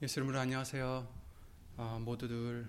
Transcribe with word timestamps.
예수 0.00 0.20
님으로 0.20 0.38
안녕하세요. 0.38 1.08
어, 1.76 1.98
모두들 2.00 2.68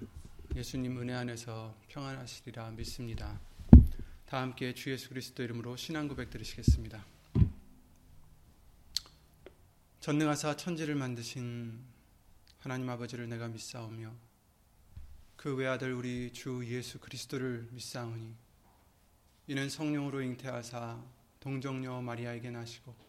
예수님 0.55 0.99
은혜 0.99 1.13
안에서 1.13 1.77
평안하시리라 1.87 2.71
믿습니다. 2.71 3.39
다 4.25 4.41
함께 4.41 4.73
주 4.73 4.89
예수 4.89 5.09
그리스도 5.09 5.43
이름으로 5.43 5.75
신앙 5.75 6.07
고백 6.07 6.31
드리시겠습니다. 6.31 7.05
전능하사 9.99 10.55
천지를 10.55 10.95
만드신 10.95 11.79
하나님 12.57 12.89
아버지를 12.89 13.29
내가 13.29 13.47
믿사오며 13.47 14.11
그 15.35 15.55
외아들 15.55 15.93
우리 15.93 16.33
주 16.33 16.65
예수 16.65 16.99
그리스도를 16.99 17.69
믿사오니 17.73 18.33
이는 19.45 19.69
성령으로 19.69 20.23
잉태하사 20.23 20.99
동정녀 21.39 22.01
마리아에게 22.01 22.49
나시고 22.49 23.08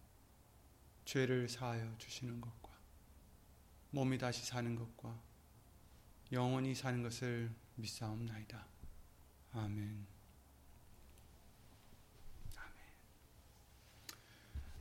죄를 1.05 1.49
사하여 1.49 1.97
주시는 1.97 2.41
것과 2.41 2.71
몸이 3.91 4.17
다시 4.17 4.45
사는 4.45 4.75
것과 4.75 5.19
영원히 6.31 6.73
사는 6.73 7.03
것을 7.03 7.51
믿사옵나이다. 7.75 8.65
아멘. 9.53 10.07
아멘. 12.55 12.85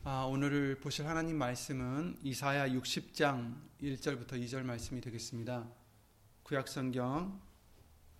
아, 0.04 0.24
오늘 0.24 0.78
보실 0.78 1.06
하나님 1.06 1.36
말씀은 1.38 2.18
이사야 2.22 2.68
60장 2.68 3.60
1절부터 3.82 4.32
2절 4.32 4.62
말씀이 4.62 5.00
되겠습니다. 5.00 5.68
구약 6.44 6.68
성경 6.68 7.40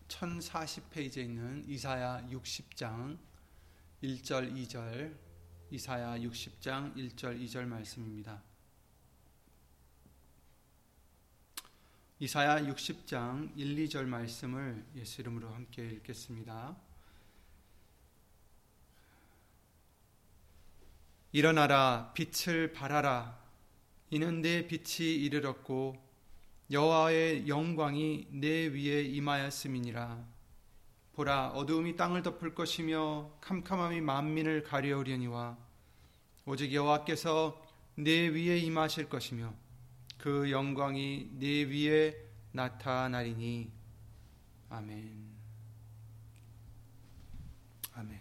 1040페이지에 0.09 1.19
있는 1.19 1.65
이사야 1.69 2.27
60장 2.31 3.17
1절 4.03 4.55
2절 4.57 5.30
이사야 5.73 6.19
60장 6.19 6.97
1절 6.97 7.41
2절 7.41 7.65
말씀입니다. 7.65 8.43
이사야 12.19 12.63
60장 12.63 13.57
1, 13.57 13.77
2절 13.87 14.05
말씀을 14.07 14.85
예수 14.97 15.21
이름으로 15.21 15.49
함께 15.49 15.89
읽겠습니다. 15.89 16.77
일어나라 21.33 22.13
빛을 22.15 22.73
발하라 22.73 23.39
이는 24.11 24.43
내 24.43 24.67
빛이 24.67 25.15
이르렀고 25.15 25.97
여호와의 26.73 27.47
영광이 27.47 28.27
내 28.33 28.67
위에 28.67 29.03
임하였음이니라 29.03 30.40
보라 31.21 31.49
어두움이 31.51 31.97
땅을 31.97 32.23
덮을 32.23 32.55
것이며 32.55 33.31
캄캄함이 33.43 34.01
만민을 34.01 34.63
가려우려니와 34.63 35.59
오직 36.47 36.73
여호와께서 36.73 37.63
내 37.97 38.29
위에 38.29 38.57
임하실 38.57 39.11
것이며 39.11 39.53
그 40.17 40.51
영광이 40.51 41.33
내 41.33 41.65
위에 41.65 42.17
나타나리니 42.53 43.71
아멘. 44.71 45.31
아멘. 47.93 48.21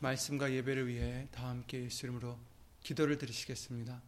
말씀과 0.00 0.52
예배를 0.52 0.88
위해 0.88 1.28
다 1.30 1.50
함께 1.50 1.84
예수 1.84 2.06
이름으로 2.06 2.36
기도를 2.82 3.16
드리시겠습니다. 3.16 4.02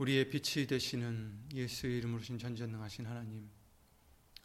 우리의 0.00 0.30
빛이 0.30 0.66
되시는 0.66 1.50
예수의 1.52 1.98
이름으로 1.98 2.22
신 2.22 2.38
전전능하신 2.38 3.04
하나님, 3.04 3.50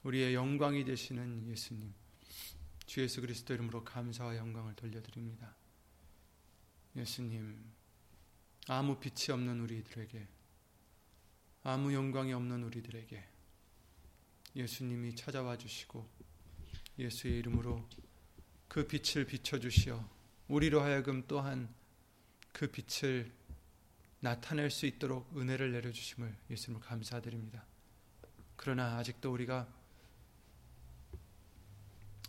우리의 0.04 0.34
영광이 0.34 0.84
되시는 0.84 1.48
예수님, 1.48 1.94
주 2.86 3.00
예수 3.00 3.22
그리스도 3.22 3.54
이름으로 3.54 3.86
감사와 3.86 4.36
영광을 4.36 4.76
돌려드립니다. 4.76 5.56
예수님, 6.98 7.72
아무 8.68 9.00
빛이 9.00 9.32
없는 9.32 9.62
우리들에게, 9.62 10.28
아무 11.64 11.94
영광이 11.94 12.34
없는 12.34 12.62
우리들에게 12.64 13.24
예수님이 14.58 15.16
찾아와 15.16 15.58
주시고 15.58 16.06
예수의 17.00 17.40
이름으로 17.40 17.88
그 18.68 18.86
빛을 18.86 19.26
비춰 19.26 19.58
주시어 19.58 20.06
우리로 20.50 20.82
하여금 20.82 21.26
또한 21.30 21.74
그 22.52 22.70
빛을 22.70 23.32
나타낼 24.26 24.72
수 24.72 24.88
있도록 24.88 25.38
은혜를 25.38 25.72
내려주심을 25.72 26.36
예수님을 26.50 26.82
감사드립니다. 26.82 27.64
그러나 28.56 28.98
아직도 28.98 29.32
우리가 29.32 29.68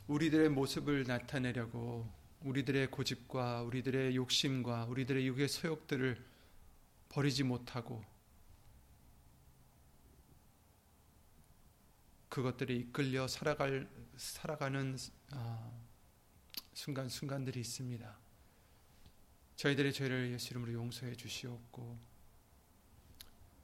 우리들의 0.06 0.50
모습을 0.50 1.04
나타내려고 1.04 2.06
우리들의 2.42 2.90
고집과 2.90 3.62
우리들의 3.62 4.14
욕심과 4.14 4.84
우리들의 4.84 5.26
육의 5.26 5.48
소욕들을 5.48 6.22
버리지 7.08 7.44
못하고 7.44 8.04
그것들이 12.28 12.76
이끌려 12.76 13.26
살아갈 13.26 13.88
살아가는 14.18 14.98
아, 15.30 15.72
순간 16.74 17.08
순간들이 17.08 17.58
있습니다. 17.58 18.25
저희들의 19.56 19.92
죄를 19.92 20.32
예수 20.32 20.50
이름으로 20.50 20.72
용서해 20.72 21.16
주시옵고 21.16 21.98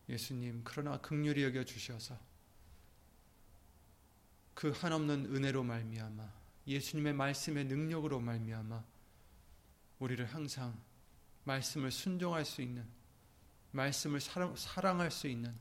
예수님 0.08 0.62
그러나 0.64 0.98
극률이 1.00 1.42
여겨 1.44 1.64
주셔서 1.64 2.18
그 4.54 4.70
한없는 4.70 5.34
은혜로 5.34 5.62
말미암아 5.62 6.32
예수님의 6.66 7.12
말씀의 7.14 7.64
능력으로 7.66 8.20
말미암아 8.20 8.84
우리를 9.98 10.24
항상 10.26 10.80
말씀을 11.44 11.90
순종할 11.90 12.44
수 12.44 12.62
있는 12.62 12.86
말씀을 13.72 14.20
사랑할 14.20 15.10
수 15.10 15.28
있는 15.28 15.54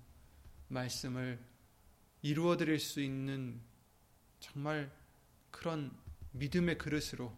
말씀을 0.68 1.40
이루어 2.22 2.58
드릴 2.58 2.80
수 2.80 3.02
있는 3.02 3.60
정말 4.40 4.92
그런 5.50 5.96
믿음의 6.32 6.78
그릇으로 6.78 7.36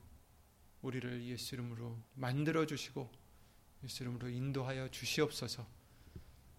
우리를 0.83 1.25
예수 1.25 1.55
이름으로 1.55 1.97
만들어 2.13 2.65
주시고 2.65 3.09
예수 3.83 4.03
이름으로 4.03 4.29
인도하여 4.29 4.89
주시옵소서. 4.89 5.65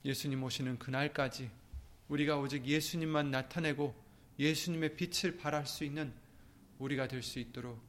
예수님 0.05 0.43
오시는 0.43 0.79
그날까지 0.79 1.51
우리가 2.09 2.39
오직 2.39 2.67
예수님만 2.67 3.31
나타내고 3.31 3.95
예수님의 4.39 4.97
빛을 4.97 5.37
발할 5.37 5.67
수 5.67 5.85
있는 5.85 6.13
우리가 6.79 7.07
될 7.09 7.23
수 7.23 7.39
있도록 7.39 7.81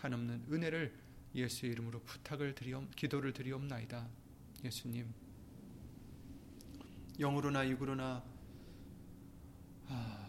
한없는 0.00 0.46
은혜를 0.50 0.92
예수의 1.34 1.72
이름으로 1.72 2.00
부탁을 2.00 2.54
드리옵 2.54 2.94
기도를 2.94 3.32
드리옵나이다. 3.32 4.06
예수님 4.64 5.12
영으로나 7.18 7.68
육으로나 7.68 8.22
아, 9.88 10.23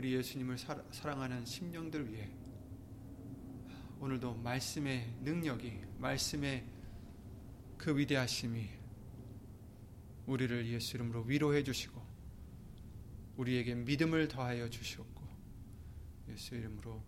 우리 0.00 0.14
예수님을 0.14 0.56
사랑하는 0.56 1.44
심령들 1.44 2.10
위해 2.10 2.26
오늘도 3.98 4.34
말씀의 4.36 5.14
능력이 5.20 5.78
말씀의 5.98 6.64
그 7.76 7.94
위대하심이 7.94 8.66
우리를 10.24 10.68
예수 10.68 10.96
이름으로 10.96 11.24
위로해 11.24 11.62
주시고 11.62 12.00
우리에게 13.36 13.74
믿음을 13.74 14.26
더하여 14.28 14.70
주시옵고 14.70 15.22
예수 16.30 16.54
이름으로 16.54 17.04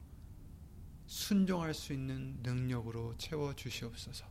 순종할 1.06 1.72
수 1.72 1.94
있는 1.94 2.40
능력으로 2.42 3.16
채워 3.16 3.56
주시옵소서. 3.56 4.26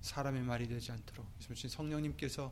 사람의 0.00 0.44
말이 0.44 0.66
되지 0.66 0.92
않도록 0.92 1.30
예수님 1.42 1.68
성령님께서 1.68 2.50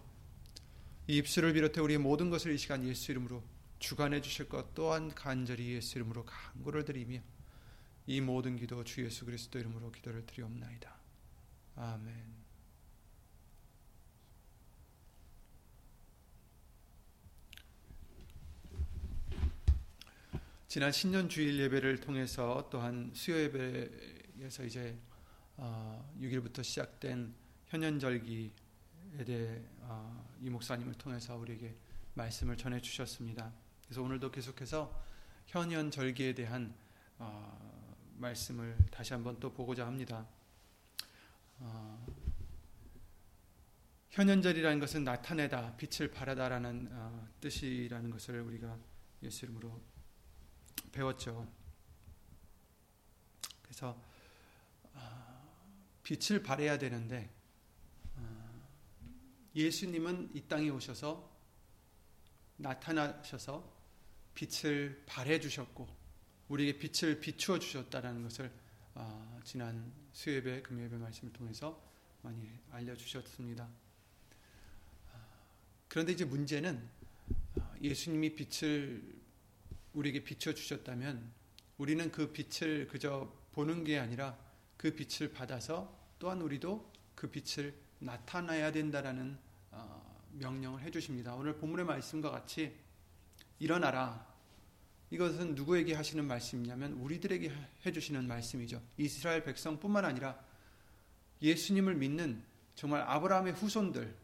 이 1.06 1.16
입술을 1.16 1.54
비롯해 1.54 1.80
우리의 1.80 1.98
모든 1.98 2.28
것을 2.28 2.52
이 2.52 2.58
시간 2.58 2.86
예수 2.86 3.10
이름으로 3.10 3.55
주관해 3.78 4.20
주실 4.20 4.48
것 4.48 4.74
또한 4.74 5.14
간절히 5.14 5.74
예수 5.74 5.98
이름으로 5.98 6.24
간구를 6.24 6.84
드리며 6.84 7.20
이 8.06 8.20
모든 8.20 8.56
기도 8.56 8.84
주 8.84 9.04
예수 9.04 9.24
그리스도 9.24 9.58
이름으로 9.58 9.90
기도를 9.90 10.24
드리옵나이다. 10.26 10.96
아멘. 11.76 12.46
지난 20.68 20.92
신년 20.92 21.28
주일 21.28 21.58
예배를 21.58 22.00
통해서 22.00 22.68
또한 22.70 23.10
수요 23.14 23.38
예배에서 23.38 24.64
이제 24.64 24.98
6일부터 25.56 26.58
어, 26.58 26.62
시작된 26.62 27.34
현연절기에 27.66 28.50
대해 29.24 29.62
어, 29.80 30.36
이 30.42 30.50
목사님을 30.50 30.94
통해서 30.94 31.36
우리에게 31.36 31.74
말씀을 32.14 32.56
전해 32.56 32.80
주셨습니다. 32.80 33.52
그래서 33.86 34.02
오늘도 34.02 34.30
계속해서 34.30 35.02
현연절기에 35.46 36.34
대한 36.34 36.74
어, 37.18 37.96
말씀을 38.16 38.76
다시 38.90 39.12
한번 39.12 39.38
또 39.38 39.52
보고자 39.52 39.86
합니다. 39.86 40.26
현연절이라는 44.10 44.80
것은 44.80 45.04
나타내다, 45.04 45.76
빛을 45.76 46.10
발하다라는 46.10 46.90
뜻이라는 47.40 48.10
것을 48.10 48.40
우리가 48.40 48.78
예수 49.22 49.44
이름으로 49.44 49.80
배웠죠. 50.92 51.46
그래서 53.62 54.00
빛을 56.02 56.42
발해야 56.42 56.78
되는데 56.78 57.30
예수님은 59.54 60.30
이 60.34 60.42
땅에 60.42 60.68
오셔서 60.68 61.30
나타나셔서 62.56 63.75
빛을 64.36 65.02
발해 65.06 65.40
주셨고 65.40 65.88
우리에게 66.48 66.78
빛을 66.78 67.18
비추어 67.18 67.58
주셨다라는 67.58 68.22
것을 68.22 68.52
어, 68.94 69.40
지난 69.42 69.92
수요예배 70.12 70.62
금요예배 70.62 70.96
말씀을 70.96 71.32
통해서 71.32 71.82
많이 72.22 72.48
알려 72.70 72.94
주셨습니다. 72.94 73.68
그런데 75.88 76.12
이제 76.12 76.24
문제는 76.24 76.88
어, 77.58 77.74
예수님이 77.82 78.34
빛을 78.36 79.02
우리에게 79.94 80.22
비춰 80.22 80.52
주셨다면 80.52 81.32
우리는 81.78 82.12
그 82.12 82.32
빛을 82.32 82.86
그저 82.88 83.32
보는 83.52 83.84
게 83.84 83.98
아니라 83.98 84.38
그 84.76 84.94
빛을 84.94 85.32
받아서 85.32 85.98
또한 86.18 86.42
우리도 86.42 86.92
그 87.14 87.30
빛을 87.30 87.74
나타나야 87.98 88.72
된다라는 88.72 89.38
어, 89.70 90.22
명령을 90.32 90.82
해주십니다. 90.82 91.34
오늘 91.34 91.56
본문의 91.56 91.86
말씀과 91.86 92.30
같이 92.30 92.76
일어나라. 93.58 94.26
이것은 95.10 95.54
누구에게 95.54 95.94
하시는 95.94 96.24
말씀이냐면 96.26 96.92
우리들에게 96.94 97.52
해주시는 97.84 98.26
말씀이죠. 98.26 98.82
이스라엘 98.96 99.44
백성뿐만 99.44 100.04
아니라 100.04 100.38
예수님을 101.40 101.94
믿는 101.94 102.42
정말 102.74 103.02
아브라함의 103.02 103.54
후손들, 103.54 104.14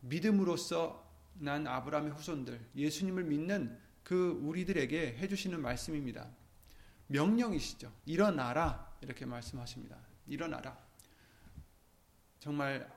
믿음으로써 0.00 1.06
난 1.34 1.66
아브라함의 1.66 2.12
후손들, 2.12 2.60
예수님을 2.74 3.24
믿는 3.24 3.78
그 4.02 4.38
우리들에게 4.42 5.18
해주시는 5.18 5.60
말씀입니다. 5.60 6.28
명령이시죠. 7.06 7.92
일어나라. 8.06 8.88
이렇게 9.00 9.24
말씀하십니다. 9.24 9.96
일어나라. 10.26 10.76
정말 12.40 12.90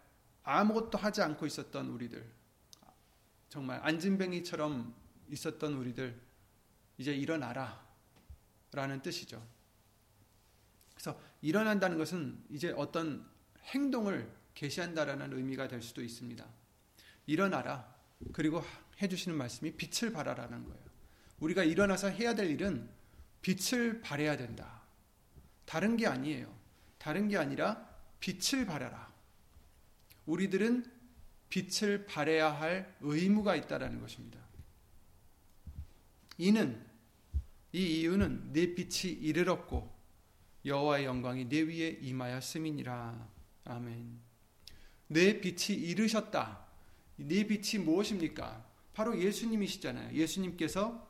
아무것도 0.44 0.98
하지 0.98 1.22
않고 1.22 1.46
있었던 1.46 1.88
우리들, 1.90 2.28
정말 3.50 3.80
안진뱅이처럼 3.84 5.01
있었던 5.32 5.74
우리들, 5.74 6.20
이제 6.98 7.14
일어나라. 7.14 7.90
라는 8.74 9.02
뜻이죠. 9.02 9.46
그래서 10.94 11.20
일어난다는 11.42 11.98
것은 11.98 12.42
이제 12.50 12.74
어떤 12.78 13.28
행동을 13.64 14.32
개시한다라는 14.54 15.34
의미가 15.34 15.68
될 15.68 15.82
수도 15.82 16.02
있습니다. 16.02 16.46
일어나라. 17.26 17.94
그리고 18.34 18.64
해 19.02 19.08
주시는 19.08 19.38
말씀이 19.38 19.74
빛을 19.76 20.14
발하라는 20.14 20.64
거예요. 20.64 20.84
우리가 21.40 21.64
일어나서 21.64 22.10
해야 22.10 22.36
될 22.36 22.50
일은 22.52 22.88
빛을 23.42 24.02
발해야 24.02 24.38
된다. 24.38 24.82
다른 25.66 25.98
게 25.98 26.08
아니에요. 26.08 26.56
다른 26.98 27.28
게 27.28 27.38
아니라 27.38 27.90
빛을 28.20 28.66
발하라. 28.66 29.12
우리들은 30.28 30.86
빛을 31.50 32.06
발해야 32.06 32.52
할 32.52 32.96
의무가 33.02 33.56
있다라는 33.56 34.00
것입니다. 34.00 34.40
이는 36.38 36.86
이 37.74 38.00
이유는 38.00 38.54
내 38.54 38.74
빛이 38.74 39.14
이르렀고 39.14 39.92
여호와의 40.66 41.06
영광이 41.06 41.50
내 41.50 41.62
위에 41.62 42.00
임하였음이니라. 42.02 43.30
아멘. 43.66 44.20
내 45.08 45.40
빛이 45.42 45.78
이르셨다. 45.78 46.66
내 47.18 47.46
빛이 47.46 47.84
무엇입니까? 47.84 48.66
바로 48.94 49.20
예수님이시잖아요. 49.20 50.16
예수님께서 50.16 51.08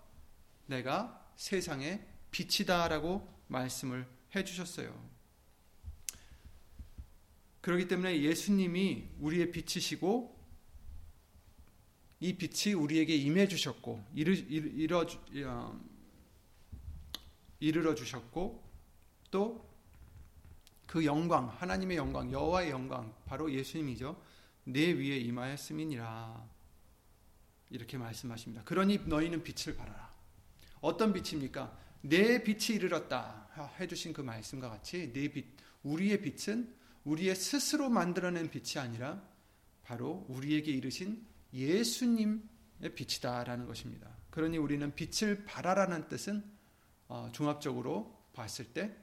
내가 0.68 1.32
세상의 1.36 2.06
빛이다라고 2.32 3.28
말씀을 3.48 4.08
해 4.36 4.44
주셨어요. 4.44 5.12
그렇기 7.62 7.88
때문에 7.88 8.22
예수님이 8.22 9.10
우리의 9.20 9.52
빛이시고 9.52 10.41
이 12.22 12.38
빛이 12.38 12.74
우리에게 12.74 13.14
임해 13.16 13.50
주셨고 13.50 14.06
이르, 14.16 14.32
이르, 14.32 14.96
어, 15.46 15.80
이르러 17.60 17.94
주셨고 17.94 18.64
또 19.30 19.72
그 20.92 21.06
영광 21.06 21.48
하나님의 21.48 21.96
영광 21.96 22.30
여호와의 22.34 22.70
영광 22.70 23.16
바로 23.26 23.50
예수님이죠. 23.50 24.22
내 24.66 24.92
위에 24.92 25.20
임하였음이니라. 25.20 26.50
이렇게 27.70 27.98
말씀하십니다. 27.98 28.66
그러니 28.66 29.00
너희는 29.06 29.42
빛을 29.42 29.78
발하라. 29.78 30.14
어떤 30.82 31.14
빛입니까? 31.14 31.80
내 32.02 32.44
빛이 32.44 32.76
이르렀다 32.76 33.48
해주신 33.80 34.12
그 34.12 34.20
말씀과 34.20 34.70
같이 34.70 35.14
내 35.14 35.30
빛 35.30 35.46
우리의 35.84 36.22
빛은 36.22 36.76
우리의 37.06 37.38
스스로 37.38 37.90
만들어낸 37.90 38.50
빛이 38.50 38.78
아니라 38.84 39.24
바로 39.84 40.26
우리에게 40.28 40.74
이르신 40.74 41.26
예수님의 41.54 42.96
빛이다라는 42.96 43.66
것입니다. 43.66 44.10
그러니 44.30 44.58
우리는 44.58 44.94
빛을 44.96 45.46
발하라는 45.46 46.08
뜻은 46.08 46.44
어, 47.08 47.30
종합적으로 47.34 48.18
봤을 48.34 48.66
때 48.74 48.96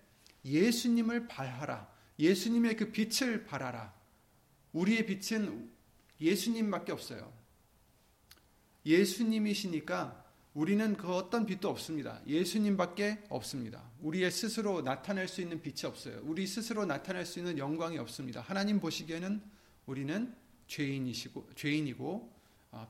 예수님을 0.44 1.28
발하라. 1.28 1.92
예수님의 2.18 2.76
그 2.76 2.90
빛을 2.90 3.44
발하라. 3.44 3.94
우리의 4.72 5.06
빛은 5.06 5.70
예수님밖에 6.20 6.92
없어요. 6.92 7.32
예수님이시니까 8.86 10.24
우리는 10.54 10.96
그 10.96 11.14
어떤 11.14 11.46
빛도 11.46 11.68
없습니다. 11.68 12.20
예수님밖에 12.26 13.24
없습니다. 13.28 13.90
우리의 14.00 14.30
스스로 14.30 14.82
나타낼 14.82 15.28
수 15.28 15.40
있는 15.40 15.60
빛이 15.60 15.84
없어요. 15.84 16.20
우리 16.24 16.46
스스로 16.46 16.86
나타낼 16.86 17.26
수 17.26 17.38
있는 17.38 17.58
영광이 17.58 17.98
없습니다. 17.98 18.40
하나님 18.40 18.80
보시기에는 18.80 19.40
우리는 19.86 20.34
죄인이시고 20.66 21.50
죄인이고 21.54 22.14
어, 22.14 22.37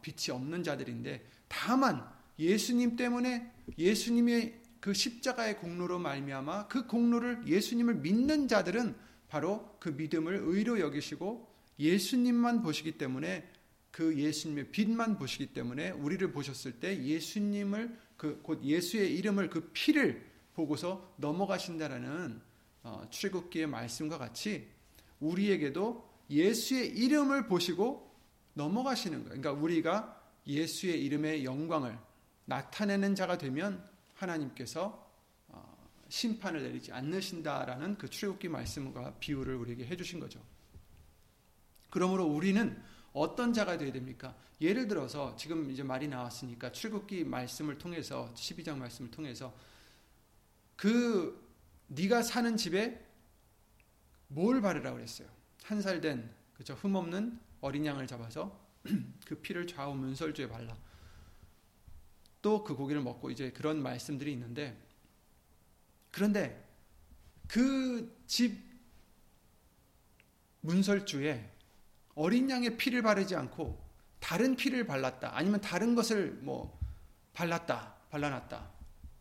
빛이 0.03 0.35
없는 0.35 0.63
자들인데 0.63 1.27
다만 1.49 2.05
예수님 2.39 2.97
때문에 2.97 3.53
예수님의 3.77 4.61
그 4.81 4.95
십자가의 4.95 5.59
공로로 5.59 5.99
말미암아 5.99 6.69
그 6.69 6.87
공로를 6.87 7.47
예수님을 7.47 7.97
믿는 7.97 8.49
자들은 8.49 8.95
바로 9.29 9.77
그 9.81 9.91
믿음을 9.91 10.41
의로 10.45 10.79
여기시고 10.81 11.49
예수님만 11.79 12.63
보시기 12.63 12.99
때문에 12.99 13.49
그 13.91 14.17
예수님의 14.17 14.71
빛만 14.71 15.19
보시기 15.19 15.53
때문에 15.53 15.91
우리를 15.91 16.31
보셨을 16.33 16.81
때 16.81 17.03
예수님을 17.03 17.99
그 18.19 18.43
곧 18.43 18.63
예수의 18.63 19.15
이름을 19.17 19.49
그 19.49 19.71
피를 19.73 20.27
보고서 20.55 21.15
넘어가신다라는 21.17 22.41
어, 22.83 23.07
출애굽기의 23.11 23.69
말씀과 23.69 24.19
같이 24.19 24.69
우리에게도 25.21 26.07
예수의 26.29 26.89
이름을 26.89 27.47
보시고 27.47 28.08
넘어가시는 28.59 29.25
거예요. 29.25 29.41
그러니까 29.41 29.53
우리가 29.53 30.21
예수의 30.47 31.05
이름의 31.05 31.45
영광을 31.45 31.97
나타내는 32.47 33.15
자가 33.15 33.39
되면 33.39 33.89
하나님께서 34.15 35.07
어, 35.49 35.89
심판을 36.09 36.63
내리지 36.63 36.93
않으신다라는 36.93 37.97
그 37.99 38.09
출애굽기 38.09 38.49
말씀과 38.49 39.15
비유를 39.21 39.55
우리에게 39.55 39.87
해주신 39.87 40.19
거죠. 40.19 40.43
그러므로 41.91 42.25
우리는 42.27 42.83
어떤 43.13 43.53
자가 43.53 43.79
되어야 43.79 43.93
됩니까? 43.93 44.37
예를 44.61 44.89
들어서 44.89 45.37
지금 45.37 45.71
이제 45.71 45.83
말이 45.83 46.09
나왔으니까 46.09 46.73
출국기 46.73 47.25
말씀을 47.25 47.79
통해서 47.79 48.33
12장 48.35 48.77
말씀을 48.77 49.11
통해서 49.11 49.55
그 50.77 51.47
네가 51.87 52.23
사는 52.23 52.57
집에 52.57 53.05
뭘 54.29 54.61
바르라 54.61 54.93
그랬어요? 54.93 55.29
한 55.65 55.81
살 55.81 56.01
된 56.01 56.29
그죠 56.55 56.75
흠없는 56.75 57.39
어린 57.61 57.87
양을 57.87 58.07
잡아서 58.07 58.59
그 59.27 59.37
피를 59.37 59.67
좌우 59.67 59.95
문설주에 59.95 60.49
발라 60.49 60.77
또 62.41 62.63
그 62.65 62.75
고기를 62.75 63.03
먹고 63.03 63.31
이제 63.31 63.51
그런 63.51 63.83
말씀들이 63.83 64.33
있는데 64.33 64.81
그런데 66.11 66.65
그 67.49 68.19
집 68.27 68.69
문설주에 70.61 71.51
어린 72.15 72.51
양의 72.51 72.77
피를 72.77 73.03
바르지 73.03 73.35
않고 73.37 73.83
다른 74.21 74.57
피를 74.57 74.87
발랐다. 74.87 75.37
아니면 75.37 75.61
다른 75.61 75.95
것을 75.95 76.33
뭐 76.43 76.79
발랐다. 77.33 77.95
발라놨다. 78.11 78.71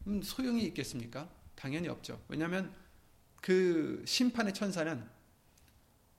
음, 0.07 0.21
소용이 0.21 0.63
있겠습니까? 0.65 1.29
당연히 1.55 1.87
없죠. 1.87 2.21
왜냐하면 2.27 2.73
그 3.41 4.03
심판의 4.05 4.53
천사는 4.53 5.07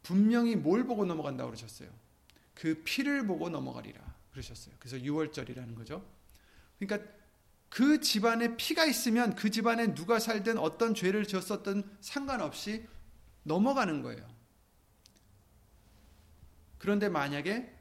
분명히 0.02 0.56
뭘 0.56 0.84
보고 0.84 1.04
넘어간다고 1.04 1.50
그러셨어요. 1.50 1.90
그 2.58 2.82
피를 2.82 3.24
보고 3.24 3.48
넘어가리라 3.48 4.00
그러셨어요. 4.32 4.74
그래서 4.80 4.96
6월절이라는 4.96 5.76
거죠. 5.76 6.04
그러니까 6.78 7.08
그 7.68 8.00
집안에 8.00 8.56
피가 8.56 8.84
있으면 8.84 9.36
그 9.36 9.50
집안에 9.50 9.94
누가 9.94 10.18
살든 10.18 10.58
어떤 10.58 10.94
죄를 10.94 11.24
지었었든 11.24 11.84
상관없이 12.00 12.84
넘어가는 13.44 14.02
거예요. 14.02 14.28
그런데 16.78 17.08
만약에 17.08 17.72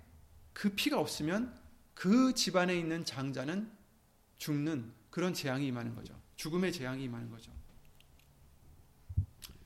그 0.53 0.69
피가 0.69 0.99
없으면 0.99 1.57
그 1.95 2.33
집안에 2.35 2.77
있는 2.77 3.03
장자는 3.03 3.71
죽는 4.37 4.93
그런 5.09 5.33
재앙이 5.33 5.65
임하는 5.65 5.95
거죠. 5.95 6.13
죽음의 6.35 6.71
재앙이 6.71 7.03
임하는 7.03 7.31
거죠. 7.31 7.51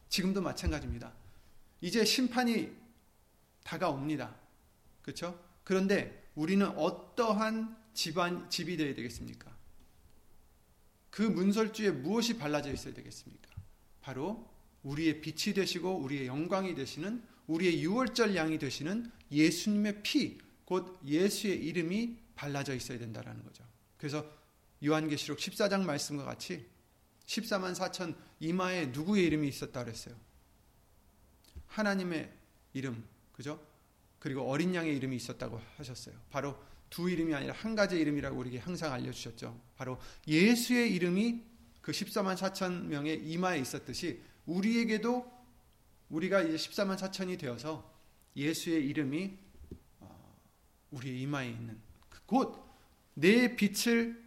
지금도 0.08 0.41
마찬가지입니다. 0.41 1.12
이제 1.82 2.06
심판이 2.06 2.72
다가옵니다. 3.63 4.41
그렇죠? 5.12 5.38
그런데 5.63 6.30
우리는 6.36 6.65
어떠한 6.65 7.77
집안 7.94 8.50
집이 8.50 8.77
되어야 8.77 8.96
되겠습니까? 8.96 9.51
그 11.10 11.22
문설주에 11.22 11.91
무엇이 11.91 12.38
발라져 12.38 12.72
있어야 12.72 12.94
되겠습니까? 12.94 13.50
바로 14.01 14.50
우리의 14.84 15.22
빛이 15.22 15.53
되시고 15.53 15.98
우리의 15.98 16.27
영광이 16.27 16.74
되시는 16.75 17.24
우리의 17.48 17.84
유월절 17.84 18.36
양이 18.36 18.58
되시는 18.58 19.12
예수님의 19.32 20.01
피, 20.03 20.39
곧 20.63 21.00
예수의 21.06 21.58
이름이 21.65 22.18
발라져 22.36 22.74
있어야 22.74 22.98
된다라는 22.98 23.44
거죠. 23.44 23.65
그래서 23.98 24.25
요한계시록 24.84 25.38
14장 25.38 25.84
말씀과 25.84 26.24
같이 26.24 26.65
14만 27.25 27.75
4천 27.75 28.15
이마에 28.39 28.88
누구의 28.88 29.25
이름이 29.25 29.48
있었다 29.50 29.84
그랬어요. 29.84 30.15
하나님의 31.68 32.32
이름, 32.74 33.06
그죠? 33.34 33.71
그리고 34.22 34.44
어린 34.44 34.75
양의 34.75 34.96
이름이 34.98 35.16
있었다고 35.16 35.60
하셨어요. 35.78 36.16
바로 36.30 36.56
두 36.92 37.10
이름이 37.10 37.34
아니라 37.34 37.56
한 37.56 37.75
가지 37.75 38.00
이름이라고 38.00 38.38
우리에게 38.38 38.60
항상 38.60 38.94
알려주셨죠. 38.94 39.60
바로 39.75 40.00
예수의 40.28 40.94
이름이 40.94 41.42
그 41.82 41.92
14만 41.92 42.38
4천 42.38 42.84
명의 42.84 43.18
이마에 43.18 43.58
있었듯이 43.58 44.22
우리에게도 44.46 45.25
우리가 46.10 46.44
이제 46.44 46.56
14만 46.56 46.98
4천이 46.98 47.40
되어서 47.40 47.92
예수의 48.36 48.86
이름이 48.90 49.40
어, 50.01 50.40
우리의 50.92 51.22
이마에 51.22 51.50
있는 51.50 51.80
그곧내 52.28 53.56
빛을 53.56 54.24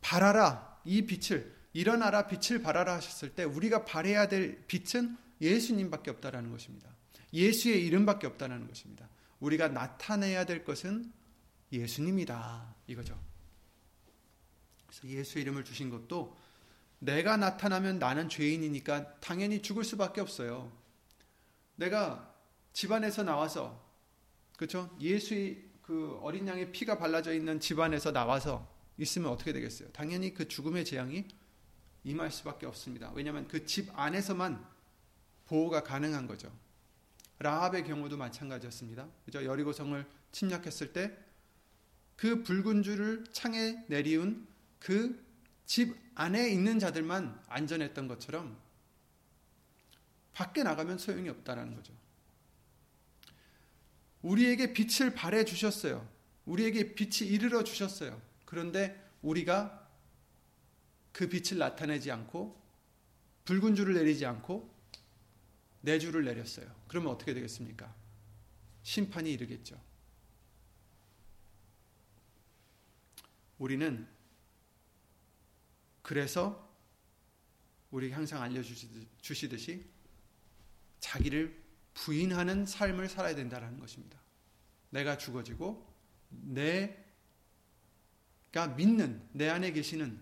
발하라 0.00 0.80
이 0.84 1.02
빛을 1.06 1.54
일어나라 1.72 2.26
빛을 2.26 2.60
발하라 2.60 2.94
하셨을 2.96 3.36
때 3.36 3.44
우리가 3.44 3.84
발해야 3.84 4.26
될 4.26 4.66
빛은 4.66 5.16
예수님밖에 5.40 6.10
없다라는 6.10 6.50
것입니다. 6.50 6.93
예수의 7.34 7.84
이름밖에 7.86 8.26
없다는 8.26 8.66
것입니다. 8.68 9.08
우리가 9.40 9.68
나타내야 9.68 10.46
될 10.46 10.64
것은 10.64 11.12
예수님이다. 11.72 12.74
이거죠. 12.86 13.20
그래서 14.86 15.08
예수 15.08 15.38
이름을 15.38 15.64
주신 15.64 15.90
것도 15.90 16.36
내가 17.00 17.36
나타나면 17.36 17.98
나는 17.98 18.28
죄인이니까 18.28 19.18
당연히 19.20 19.60
죽을 19.60 19.84
수밖에 19.84 20.20
없어요. 20.20 20.72
내가 21.76 22.32
집안에서 22.72 23.24
나와서 23.24 23.84
그렇죠? 24.56 24.96
예수의 25.00 25.64
그 25.82 26.18
어린 26.22 26.46
양의 26.46 26.72
피가 26.72 26.98
발라져 26.98 27.34
있는 27.34 27.60
집안에서 27.60 28.12
나와서 28.12 28.72
있으면 28.96 29.30
어떻게 29.32 29.52
되겠어요? 29.52 29.90
당연히 29.90 30.32
그 30.32 30.48
죽음의 30.48 30.84
재앙이 30.84 31.26
임할 32.04 32.30
수밖에 32.30 32.64
없습니다. 32.66 33.10
왜냐하면 33.14 33.48
그 33.48 33.66
집 33.66 33.90
안에서만 33.98 34.64
보호가 35.46 35.82
가능한 35.82 36.26
거죠. 36.26 36.50
라합의 37.38 37.84
경우도 37.84 38.16
마찬가지였습니다. 38.16 39.08
그죠? 39.24 39.44
여리고성을 39.44 40.04
침략했을 40.32 40.92
때 40.92 41.24
그 42.16 42.44
붉은 42.44 42.84
줄을 42.84 43.24
창에 43.32 43.84
내리운 43.88 44.46
그 44.78 45.24
집 45.66 45.96
안에 46.14 46.50
있는 46.50 46.78
자들만 46.78 47.42
안전했던 47.48 48.08
것처럼 48.08 48.56
밖에 50.32 50.62
나가면 50.62 50.98
소용이 50.98 51.28
없다라는 51.28 51.74
거죠. 51.74 51.92
우리에게 54.22 54.72
빛을 54.72 55.14
발해 55.14 55.44
주셨어요. 55.44 56.06
우리에게 56.44 56.94
빛이 56.94 57.28
이르러 57.30 57.64
주셨어요. 57.64 58.20
그런데 58.44 59.02
우리가 59.22 59.88
그 61.12 61.28
빛을 61.28 61.58
나타내지 61.58 62.10
않고 62.10 62.60
붉은 63.44 63.74
줄을 63.74 63.94
내리지 63.94 64.26
않고 64.26 64.73
내 65.84 65.98
줄을 65.98 66.24
내렸어요. 66.24 66.74
그러면 66.88 67.12
어떻게 67.12 67.34
되겠습니까? 67.34 67.94
심판이 68.82 69.30
이르겠죠. 69.32 69.78
우리는 73.58 74.08
그래서 76.00 76.74
우리 77.90 78.10
항상 78.10 78.42
알려주시듯이 78.42 79.84
자기를 81.00 81.62
부인하는 81.92 82.64
삶을 82.64 83.10
살아야 83.10 83.34
된다는 83.34 83.78
것입니다. 83.78 84.18
내가 84.88 85.18
죽어지고 85.18 85.86
내가 86.30 86.96
믿는 88.74 89.28
내 89.32 89.50
안에 89.50 89.72
계시는 89.72 90.18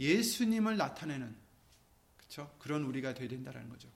예수님을 0.00 0.76
나타내는 0.76 1.36
그렇죠? 2.16 2.52
그런 2.58 2.82
우리가 2.82 3.14
되어야 3.14 3.28
된다는 3.28 3.68
거죠. 3.68 3.88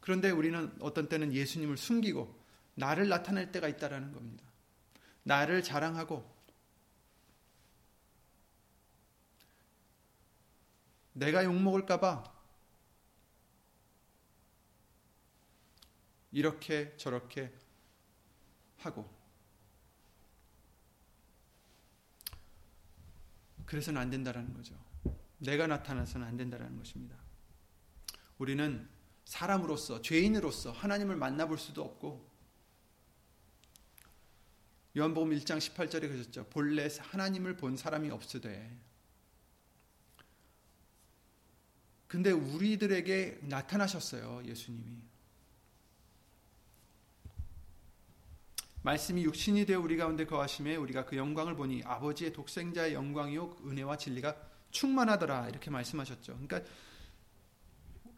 그런데 0.00 0.30
우리는 0.30 0.74
어떤 0.80 1.08
때는 1.08 1.32
예수님을 1.32 1.76
숨기고 1.76 2.38
나를 2.74 3.08
나타낼 3.08 3.52
때가 3.52 3.68
있다라는 3.68 4.12
겁니다. 4.12 4.44
나를 5.22 5.62
자랑하고 5.62 6.28
내가 11.12 11.44
욕먹을까 11.44 12.00
봐 12.00 12.40
이렇게 16.32 16.96
저렇게 16.96 17.52
하고 18.78 19.08
그래서는 23.66 24.00
안 24.00 24.10
된다라는 24.10 24.54
거죠. 24.54 24.74
내가 25.38 25.66
나타나서는 25.66 26.26
안 26.26 26.36
된다라는 26.36 26.76
것입니다. 26.78 27.16
우리는 28.38 28.88
사람으로서 29.30 30.02
죄인으로서 30.02 30.72
하나님을 30.72 31.14
만나볼 31.14 31.56
수도 31.56 31.84
없고 31.84 32.28
요한복음 34.98 35.30
1장 35.38 35.58
18절에 35.58 36.00
그러셨죠. 36.00 36.46
본래 36.50 36.88
하나님을 36.98 37.56
본 37.56 37.76
사람이 37.76 38.10
없으되 38.10 38.76
근데 42.08 42.32
우리들에게 42.32 43.38
나타나셨어요. 43.42 44.42
예수님이. 44.46 45.00
말씀이 48.82 49.22
육신이 49.22 49.64
되어 49.64 49.78
우리 49.78 49.96
가운데 49.96 50.26
거하심에 50.26 50.74
우리가 50.74 51.04
그 51.04 51.16
영광을 51.16 51.54
보니 51.54 51.84
아버지의 51.84 52.32
독생자의 52.32 52.94
영광이요 52.94 53.58
은혜와 53.64 53.96
진리가 53.96 54.36
충만하더라 54.72 55.50
이렇게 55.50 55.70
말씀하셨죠. 55.70 56.32
그러니까 56.32 56.62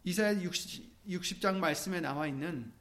이사야 0.04 0.40
60, 0.40 0.92
60장 1.09 1.56
말씀에 1.56 2.00
남아 2.00 2.26
있는 2.28 2.73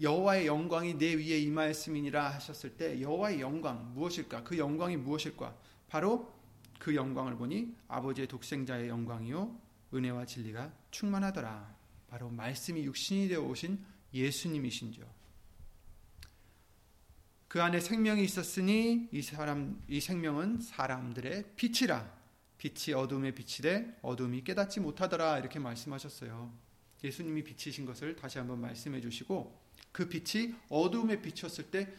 여호와의 0.00 0.46
영광이 0.46 0.98
내 0.98 1.14
위에 1.14 1.38
임하였음이니라 1.38 2.34
하셨을 2.34 2.76
때 2.76 3.00
여호와의 3.00 3.40
영광 3.40 3.92
무엇일까? 3.94 4.44
그 4.44 4.58
영광이 4.58 4.96
무엇일까? 4.98 5.56
바로 5.88 6.32
그 6.78 6.94
영광을 6.94 7.36
보니 7.36 7.74
아버지의 7.88 8.26
독생자의 8.26 8.88
영광이요 8.88 9.58
은혜와 9.94 10.26
진리가 10.26 10.72
충만하더라. 10.90 11.74
바로 12.08 12.28
말씀이 12.28 12.82
육신이 12.84 13.28
되어 13.28 13.42
오신 13.42 13.82
예수님이신죠. 14.12 15.02
그 17.48 17.62
안에 17.62 17.80
생명이 17.80 18.24
있었으니 18.24 19.08
이 19.12 19.22
사람 19.22 19.82
이 19.88 20.00
생명은 20.00 20.60
사람들의 20.60 21.52
빛이라. 21.56 22.22
빛이 22.58 22.94
어둠의 22.94 23.34
빛이 23.34 23.62
되 23.62 23.98
어둠이 24.02 24.44
깨닫지 24.44 24.80
못하더라 24.80 25.38
이렇게 25.38 25.58
말씀하셨어요. 25.58 26.52
예수님이 27.04 27.42
빛이신 27.44 27.84
것을 27.84 28.16
다시 28.16 28.38
한번 28.38 28.60
말씀해 28.60 29.00
주시고 29.00 29.60
그 29.90 30.08
빛이 30.08 30.54
어둠에 30.68 31.20
비쳤을 31.20 31.70
때 31.70 31.92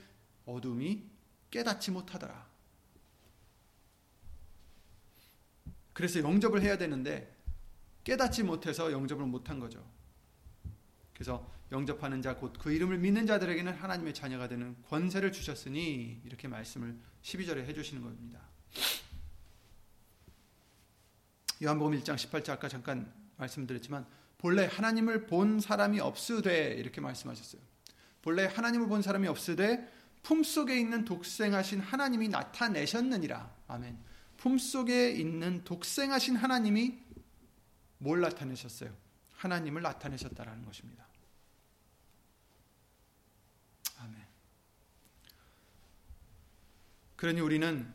어둠이 0.45 1.03
깨닫지 1.51 1.91
못하더라. 1.91 2.51
그래서 5.93 6.19
영접을 6.19 6.61
해야 6.61 6.77
되는데 6.77 7.35
깨닫지 8.03 8.43
못해서 8.43 8.91
영접을 8.91 9.25
못한 9.25 9.59
거죠. 9.59 9.85
그래서 11.13 11.47
영접하는 11.71 12.21
자 12.21 12.35
곧 12.35 12.59
그 12.59 12.71
이름을 12.71 12.97
믿는 12.99 13.25
자들에게는 13.25 13.73
하나님의 13.73 14.13
자녀가 14.13 14.47
되는 14.47 14.75
권세를 14.83 15.31
주셨으니 15.31 16.21
이렇게 16.25 16.47
말씀을 16.47 16.97
12절에 17.23 17.65
해 17.65 17.73
주시는 17.73 18.03
겁니다. 18.03 18.39
요한복음 21.61 21.99
1장 21.99 22.15
18절 22.15 22.51
아까 22.51 22.67
잠깐 22.67 23.11
말씀드렸지만 23.37 24.05
본래 24.43 24.65
하나님을 24.65 25.25
본 25.25 25.61
사람이 25.61 26.01
없으되 26.01 26.73
이렇게 26.73 26.99
말씀하셨어요. 26.99 27.61
본래 28.21 28.43
하나님을 28.43 28.89
본 28.89 29.01
사람이 29.01 29.25
없으되 29.29 29.89
품속에 30.21 30.77
있는 30.77 31.05
독생하신 31.05 31.79
하나님이 31.79 32.27
나타내셨느니라. 32.27 33.55
아멘. 33.69 33.97
품속에 34.35 35.11
있는 35.11 35.63
독생하신 35.63 36.35
하나님이 36.35 36.99
뭘 37.99 38.19
나타내셨어요? 38.19 38.93
하나님을 39.31 39.81
나타내셨다라는 39.81 40.65
것입니다. 40.65 41.07
아멘. 43.99 44.21
그러니 47.15 47.39
우리는 47.39 47.93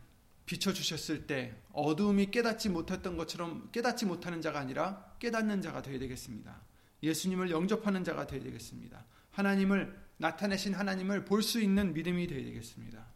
비춰주셨을 0.49 1.27
때 1.27 1.55
어두움이 1.73 2.31
깨닫지 2.31 2.71
못했던 2.71 3.19
것처럼 3.19 3.69
깨닫지 3.71 4.07
못하는 4.07 4.41
자가 4.41 4.59
아니라 4.59 5.15
깨닫는 5.19 5.61
자가 5.61 5.83
되어야 5.83 5.99
되겠습니다. 5.99 6.63
예수님을 7.03 7.51
영접하는 7.51 8.03
자가 8.03 8.27
되어야 8.27 8.43
되겠습니다. 8.43 9.05
하나님을 9.31 10.09
나타내신 10.17 10.75
하나님을 10.75 11.27
볼 11.27 11.43
수 11.43 11.61
있는 11.61 11.93
믿음이 11.93 12.27
되어야 12.27 12.43
되겠습니다. 12.45 13.07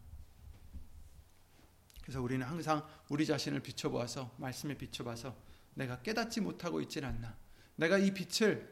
그래서 2.03 2.21
우리는 2.21 2.45
항상 2.45 2.87
우리 3.09 3.25
자신을 3.25 3.61
비춰보아서 3.61 4.35
말씀에 4.37 4.75
비춰봐서 4.77 5.35
내가 5.73 6.01
깨닫지 6.03 6.39
못하고 6.39 6.81
있질 6.81 7.03
않나. 7.03 7.35
내가 7.77 7.97
이 7.97 8.13
빛을 8.13 8.71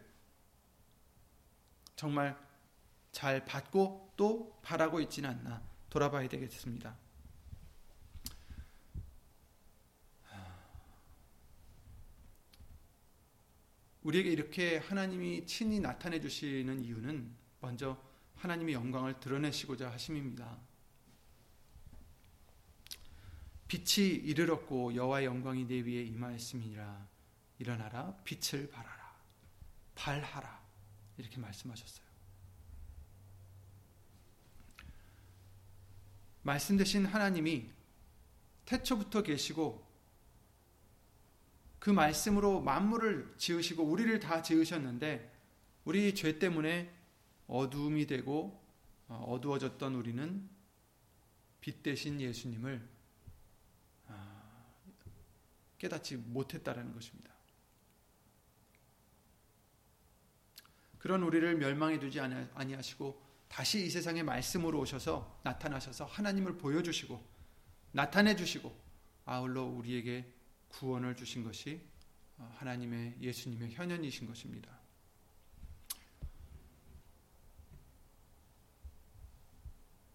정말 1.96 2.38
잘 3.12 3.44
받고 3.44 4.14
또 4.16 4.60
바라고 4.62 5.02
있지는 5.02 5.32
않나 5.32 5.64
돌아봐야 5.90 6.30
되겠습니다. 6.30 6.96
우리에게 14.04 14.32
이렇게 14.32 14.78
하나님이 14.78 15.46
친히 15.46 15.80
나타내 15.80 16.20
주시는 16.20 16.84
이유는 16.84 17.30
먼저 17.60 18.02
하나님의 18.36 18.74
영광을 18.74 19.20
드러내시고자 19.20 19.92
하심입니다. 19.92 20.58
빛이 23.68 24.08
이르렀고 24.08 24.96
여호와의 24.96 25.28
영광이 25.28 25.66
내 25.66 25.76
위에 25.82 26.04
임하였음이니라 26.04 27.08
일어나라 27.60 28.14
빛을 28.24 28.70
발하라 28.70 29.16
발하라 29.96 30.62
이렇게 31.18 31.38
말씀하셨어요. 31.40 32.06
말씀 36.42 36.76
되신 36.76 37.06
하나님이 37.06 37.70
태초부터 38.66 39.22
계시고 39.22 39.91
그 41.82 41.90
말씀으로 41.90 42.62
만물을 42.62 43.34
지으시고 43.38 43.84
우리를 43.84 44.20
다 44.20 44.44
지으셨는데 44.44 45.36
우리 45.84 46.14
죄 46.14 46.38
때문에 46.38 46.94
어두움이 47.48 48.06
되고 48.06 48.64
어, 49.08 49.26
어두워졌던 49.28 49.96
우리는 49.96 50.48
빛 51.60 51.82
대신 51.82 52.22
예수님을 52.22 52.88
아, 54.10 54.64
깨닫지 55.80 56.18
못했다라는 56.18 56.94
것입니다. 56.94 57.32
그런 61.00 61.24
우리를 61.24 61.58
멸망해 61.58 61.98
두지 61.98 62.20
아니하시고 62.20 63.20
다시 63.48 63.84
이 63.88 63.90
세상에 63.90 64.22
말씀으로 64.22 64.80
오셔서 64.82 65.42
나타나셔서 65.44 66.06
하나님을 66.06 66.60
보여주시고 66.60 67.28
나타내 67.92 68.36
주시고 68.36 68.72
아울러 69.26 69.64
우리에게 69.64 70.41
구원을 70.72 71.16
주신 71.16 71.44
것이 71.44 71.82
어, 72.38 72.54
하나님의 72.58 73.18
예수님의 73.22 73.74
현현이신 73.74 74.28
것입니다. 74.28 74.80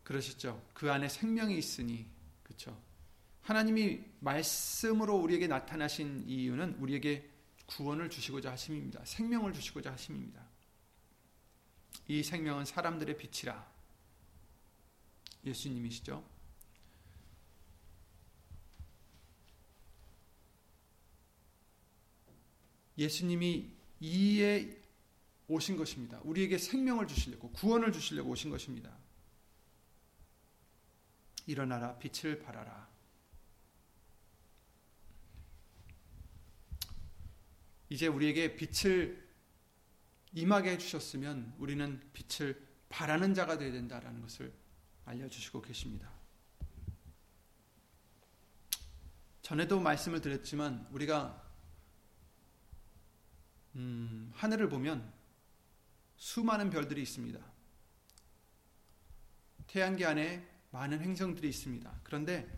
그러셨죠. 0.03 0.64
그 0.73 0.90
안에 0.90 1.09
생명이 1.09 1.59
있으니 1.59 2.09
그렇죠. 2.42 2.81
하나님이 3.42 4.01
말씀으로 4.21 5.16
우리에게 5.16 5.47
나타나신 5.47 6.25
이유는 6.29 6.75
우리에게 6.75 7.31
구원을 7.66 8.09
주시고자 8.11 8.53
하심입니다. 8.53 9.05
생명을 9.05 9.53
주시고자 9.53 9.92
하심입니다. 9.92 10.45
이 12.09 12.23
생명은 12.23 12.64
사람들의 12.64 13.16
빛이라. 13.16 13.73
예수님이시죠. 15.45 16.36
예수님이 22.98 23.70
이에 24.00 24.82
오신 25.48 25.76
것입니다. 25.76 26.20
우리에게 26.24 26.59
생명을 26.59 27.06
주시려고 27.06 27.50
구원을 27.52 27.92
주시려고 27.92 28.30
오신 28.30 28.50
것입니다. 28.50 28.96
일어나라 31.46 31.96
빛을 31.98 32.40
발하라. 32.40 32.88
이제 37.88 38.09
우리에게 38.09 38.56
빛을 38.56 39.24
임하게 40.32 40.72
해주셨으면 40.72 41.54
우리는 41.59 42.02
빛을 42.12 42.66
바라는 42.88 43.35
자가 43.35 43.59
되어야 43.59 43.72
된다라는 43.72 44.20
것을 44.20 44.52
알려주시고 45.04 45.62
계십니다. 45.62 46.11
전에도 49.42 49.78
말씀을 49.78 50.20
드렸지만 50.20 50.88
우리가 50.90 51.45
음, 53.77 54.33
하늘을 54.35 54.69
보면 54.69 55.12
수많은 56.17 56.71
별들이 56.71 57.03
있습니다. 57.03 57.39
태양계 59.67 60.07
안에 60.07 60.49
많은 60.71 61.01
행성들이 61.01 61.49
있습니다. 61.49 62.01
그런데 62.03 62.49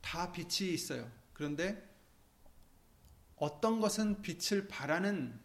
다 0.00 0.32
빛이 0.32 0.72
있어요. 0.72 1.10
그런데 1.32 1.90
어떤 3.36 3.80
것은 3.80 4.22
빛을 4.22 4.68
발하는 4.68 5.38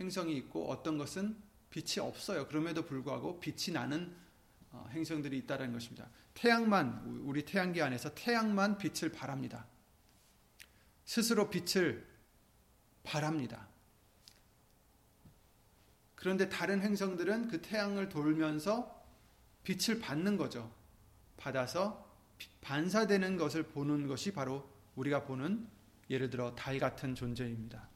행성이 0.00 0.36
있고 0.38 0.68
어떤 0.70 0.98
것은 0.98 1.36
빛이 1.70 2.04
없어요. 2.04 2.48
그럼에도 2.48 2.84
불구하고 2.84 3.38
빛이 3.40 3.74
나는 3.74 4.16
어, 4.70 4.88
행성들이 4.90 5.38
있다는 5.38 5.72
것입니다. 5.72 6.08
태양만 6.34 7.22
우리 7.24 7.44
태양계 7.44 7.82
안에서 7.82 8.14
태양만 8.14 8.78
빛을 8.78 9.12
발합니다. 9.12 9.66
스스로 11.04 11.48
빛을 11.48 12.06
발합니다. 13.02 13.67
그런데 16.18 16.48
다른 16.48 16.82
행성들은 16.82 17.46
그 17.46 17.62
태양을 17.62 18.08
돌면서 18.08 19.04
빛을 19.62 20.00
받는 20.00 20.36
거죠. 20.36 20.68
받아서 21.36 22.12
반사되는 22.60 23.36
것을 23.36 23.62
보는 23.62 24.08
것이 24.08 24.32
바로 24.32 24.68
우리가 24.96 25.22
보는 25.22 25.68
예를 26.10 26.28
들어 26.28 26.56
달 26.56 26.80
같은 26.80 27.14
존재입니다. 27.14 27.88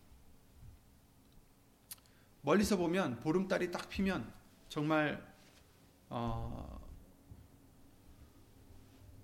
멀리서 2.42 2.76
보면 2.76 3.18
보름달이 3.18 3.72
딱 3.72 3.88
피면 3.88 4.32
정말 4.68 5.20
어, 6.08 6.80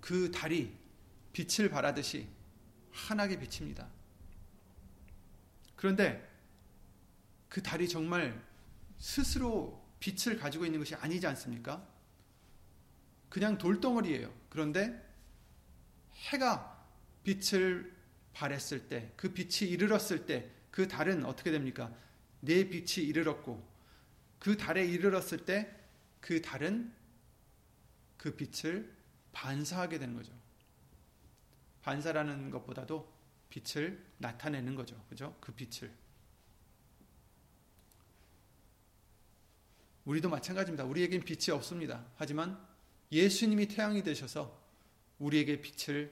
그 0.01 0.29
달이 0.29 0.77
빛을 1.31 1.69
발하듯이 1.69 2.27
환하게 2.91 3.39
비칩니다. 3.39 3.87
그런데 5.77 6.29
그 7.47 7.63
달이 7.63 7.87
정말 7.87 8.48
스스로 8.99 9.83
빛을 9.99 10.37
가지고 10.37 10.65
있는 10.65 10.79
것이 10.79 10.93
아니지 10.95 11.25
않습니까? 11.27 11.87
그냥 13.29 13.57
돌덩어리예요. 13.57 14.33
그런데 14.49 15.01
해가 16.13 16.85
빛을 17.23 17.95
발했을 18.33 18.87
때, 18.87 19.11
그 19.15 19.33
빛이 19.33 19.69
이르렀을 19.69 20.25
때, 20.25 20.51
그 20.71 20.87
달은 20.87 21.25
어떻게 21.25 21.51
됩니까? 21.51 21.93
내 22.41 22.69
빛이 22.69 23.05
이르렀고, 23.07 23.67
그 24.37 24.57
달에 24.57 24.85
이르렀을 24.85 25.45
때, 25.45 25.75
그 26.21 26.41
달은 26.41 26.93
그 28.17 28.35
빛을 28.35 28.93
반사하게 29.31 29.99
되는 29.99 30.15
거죠. 30.15 30.33
반사라는 31.81 32.51
것보다도 32.51 33.11
빛을 33.49 34.03
나타내는 34.17 34.75
거죠. 34.75 35.01
그죠? 35.09 35.35
그 35.39 35.53
빛을. 35.53 35.91
우리도 40.09 40.27
마찬가지입니다. 40.27 40.85
우리에겐 40.85 41.21
빛이 41.21 41.55
없습니다. 41.55 42.03
하지만 42.15 42.59
예수님이 43.11 43.67
태양이 43.67 44.01
되셔서 44.01 44.59
우리에게 45.19 45.61
빛을 45.61 46.11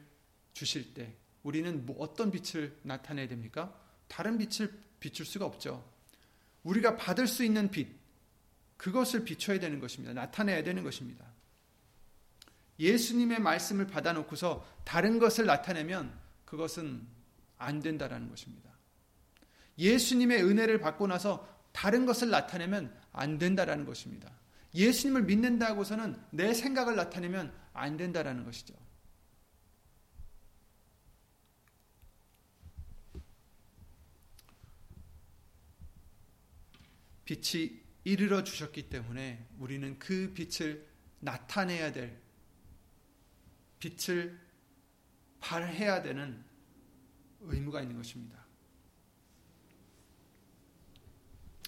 주실 0.54 0.94
때 0.94 1.16
우리는 1.42 1.84
뭐 1.84 1.96
어떤 2.00 2.30
빛을 2.30 2.78
나타내야 2.84 3.28
됩니까? 3.28 3.76
다른 4.08 4.38
빛을 4.38 4.72
비출 5.00 5.26
수가 5.26 5.46
없죠. 5.46 5.84
우리가 6.62 6.96
받을 6.96 7.26
수 7.28 7.44
있는 7.44 7.72
빛, 7.72 7.88
그것을 8.78 9.24
비춰야 9.24 9.60
되는 9.60 9.80
것입니다. 9.80 10.14
나타내야 10.14 10.64
되는 10.64 10.84
것입니다. 10.84 11.26
예수님의 12.80 13.40
말씀을 13.40 13.88
받아놓고서 13.88 14.64
다른 14.84 15.18
것을 15.18 15.48
나타내면 15.48 16.16
그것은 16.46 17.02
안 17.58 17.80
된다라는 17.80 18.30
것입니다. 18.30 18.70
예수님의 19.80 20.44
은혜를 20.44 20.82
받고 20.82 21.08
나서 21.08 21.58
다른 21.72 22.06
것을 22.06 22.30
나타내면 22.30 22.96
안 23.18 23.40
된다라는 23.40 23.86
것입니다. 23.86 24.32
예수님을 24.76 25.24
믿는다고서는 25.24 26.22
내 26.32 26.54
생각을 26.54 26.96
나타내면 26.96 27.52
안 27.74 27.98
된다라는 27.98 28.46
것이죠. 28.46 28.76
빛이 37.26 37.82
이르러 38.04 38.44
주셨기 38.44 38.90
때문에 38.90 39.48
우리는 39.58 39.98
그 40.00 40.34
빛을 40.34 40.88
나타내야 41.20 41.92
될 41.92 42.22
빛을 43.80 44.40
발해야 45.40 46.04
되는 46.04 46.44
의무가 47.42 47.82
있는 47.82 47.98
것입니다. 47.98 48.46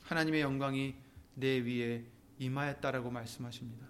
하나님의 0.03 0.41
영광이 0.41 1.08
내 1.39 1.59
위에 1.59 2.05
임하였다라고 2.37 3.09
말씀하십니다. 3.11 3.87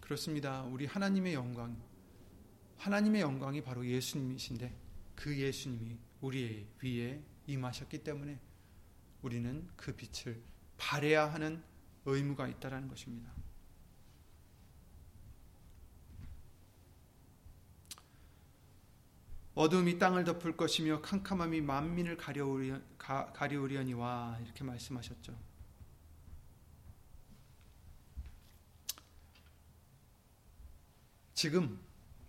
그렇습니다. 0.00 0.62
우리 0.64 0.86
하나님의 0.86 1.34
영광, 1.34 1.76
하나님의 2.78 3.22
영광이 3.22 3.62
바로 3.62 3.84
예수님이신데 3.86 4.76
그 5.14 5.36
예수님이 5.36 5.98
우리 6.20 6.66
위에 6.82 7.22
임하셨기 7.46 8.04
때문에 8.04 8.38
우리는 9.22 9.66
그 9.76 9.94
빛을 9.94 10.40
발해야 10.76 11.32
하는 11.32 11.62
의무가 12.04 12.46
있다라는 12.48 12.88
것입니다. 12.88 13.32
어둠이 19.54 19.98
땅을 19.98 20.24
덮을 20.24 20.54
것이며 20.56 21.00
캄캄함이 21.00 21.62
만민을 21.62 22.18
가려우려니와 22.98 24.38
이렇게 24.44 24.64
말씀하셨죠. 24.64 25.45
지금 31.36 31.78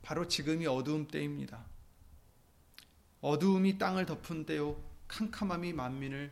바로 0.01 0.27
지금이 0.27 0.67
어두움 0.67 1.07
때입니다. 1.07 1.65
어두움이 3.21 3.77
땅을 3.77 4.05
덮은 4.05 4.45
때요 4.45 4.83
캄캄함이 5.07 5.71
만민을 5.71 6.31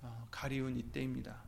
어, 0.00 0.26
가리운 0.30 0.78
이때입니다. 0.78 1.44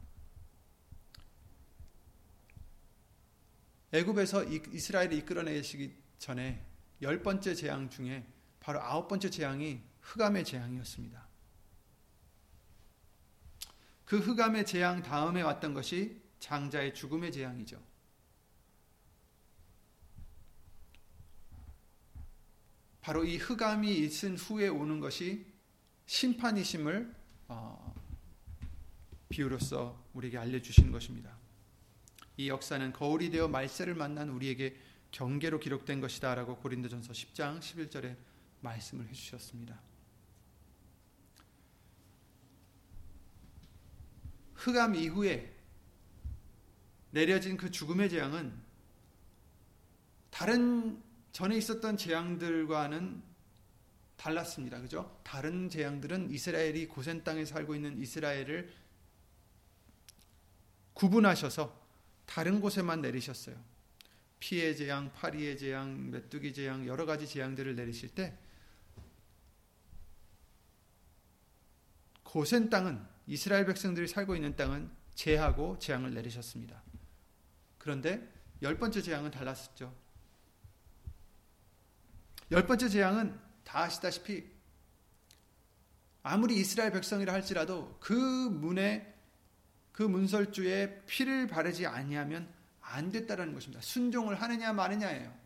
애굽에서 3.93 4.45
이스라엘을 4.45 5.15
이끌어내시기 5.15 5.97
전에 6.19 6.63
열 7.01 7.23
번째 7.23 7.55
재앙 7.55 7.89
중에 7.89 8.27
바로 8.61 8.83
아홉 8.83 9.09
번째 9.09 9.31
재앙이 9.31 9.81
흑암의 10.03 10.45
재앙이었습니다. 10.45 11.27
그 14.05 14.19
흑암의 14.19 14.67
재앙 14.67 15.03
다음에 15.03 15.41
왔던 15.41 15.73
것이 15.73 16.21
장자의 16.41 16.93
죽음의 16.93 17.33
재앙이죠. 17.33 17.88
바로 23.09 23.25
이 23.25 23.39
흑암이 23.39 23.91
있은 24.01 24.37
후에 24.37 24.69
오는 24.69 25.01
것이 25.01 25.47
심판이심을 26.05 27.11
어, 27.49 27.95
비유로서 29.31 30.11
우리에게 30.13 30.37
알려주시는 30.37 30.93
것입니다. 30.93 31.35
이 32.37 32.51
역사는 32.51 32.93
거울이 32.93 33.31
되어 33.31 33.49
말세를 33.49 33.95
만난 33.95 34.29
우리에게 34.29 34.77
경계로 35.11 35.59
기록된 35.59 36.03
것이다 36.03 36.35
라고 36.35 36.59
고린도전서 36.59 37.15
10장 37.15 37.61
11절에 37.61 38.15
말씀을 38.61 39.09
해주셨습니다. 39.09 39.81
흑암 44.53 44.97
이후에 44.97 45.57
내려진 47.13 47.57
그 47.57 47.71
죽음의 47.71 48.11
재앙은 48.11 48.53
다른 50.29 51.08
전에 51.33 51.57
있었던 51.57 51.97
재앙들과는 51.97 53.23
달랐습니다. 54.17 54.81
그죠? 54.81 55.21
다른 55.23 55.69
재앙들은 55.69 56.31
이스라엘이 56.31 56.89
고센 56.89 57.23
땅에 57.25 57.45
살고 57.45 57.75
있는 57.75 58.01
이스라엘을 58.01 58.73
구분하셔서 60.95 61.81
다른 62.27 62.61
곳에만 62.61 63.01
내리셨어요. 63.01 63.57
피의 64.41 64.77
재앙, 64.77 65.13
파리의 65.13 65.57
재앙, 65.57 66.11
메뚜기 66.11 66.53
재앙, 66.53 66.87
여러 66.87 67.07
가지 67.07 67.27
재앙들을 67.27 67.77
내리실 67.77 68.11
때 68.11 68.37
고센 72.25 72.69
땅은 72.69 73.01
이스라엘 73.27 73.65
백성들이 73.67 74.09
살고 74.09 74.35
있는 74.35 74.55
땅은 74.57 74.91
재하고 75.15 75.79
재앙을 75.79 76.13
내리셨습니다. 76.15 76.83
그런데 77.79 78.29
열 78.63 78.79
번째 78.79 79.01
재앙은 79.01 79.31
달랐었죠. 79.31 79.95
열 82.51 82.67
번째 82.67 82.89
재앙은 82.89 83.39
다 83.65 83.81
아시다시피 83.81 84.51
아무리 86.23 86.57
이스라엘 86.57 86.93
백성이라 86.93 87.33
할지라도 87.33 87.97
그 88.01 88.13
문에 88.13 89.15
그 89.93 90.03
문설주에 90.03 91.05
피를 91.07 91.47
바르지 91.47 91.87
아니하면 91.87 92.53
안 92.81 93.11
됐다라는 93.11 93.53
것입니다. 93.53 93.81
순종을 93.83 94.41
하느냐 94.41 94.73
마느냐예요. 94.73 95.37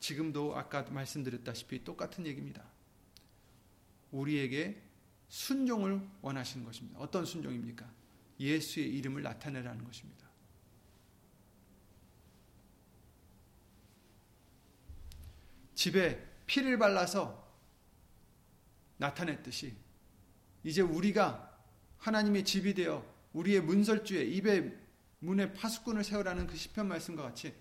지금도 0.00 0.56
아까 0.56 0.82
말씀드렸다시피 0.82 1.82
똑같은 1.84 2.26
얘기입니다. 2.26 2.64
우리에게 4.10 4.82
순종을 5.28 6.06
원하시는 6.20 6.64
것입니다. 6.64 6.98
어떤 7.00 7.24
순종입니까? 7.24 7.90
예수의 8.38 8.88
이름을 8.96 9.22
나타내라는 9.22 9.84
것입니다. 9.84 10.23
집에 15.74 16.24
피를 16.46 16.78
발라서 16.78 17.42
나타냈듯이 18.98 19.74
이제 20.62 20.80
우리가 20.80 21.50
하나님의 21.98 22.44
집이 22.44 22.74
되어 22.74 23.04
우리의 23.32 23.60
문설주에 23.60 24.24
입에 24.24 24.72
문에 25.18 25.52
파수꾼을 25.52 26.04
세우라는 26.04 26.46
그 26.46 26.56
시편 26.56 26.86
말씀과 26.88 27.22
같이 27.22 27.54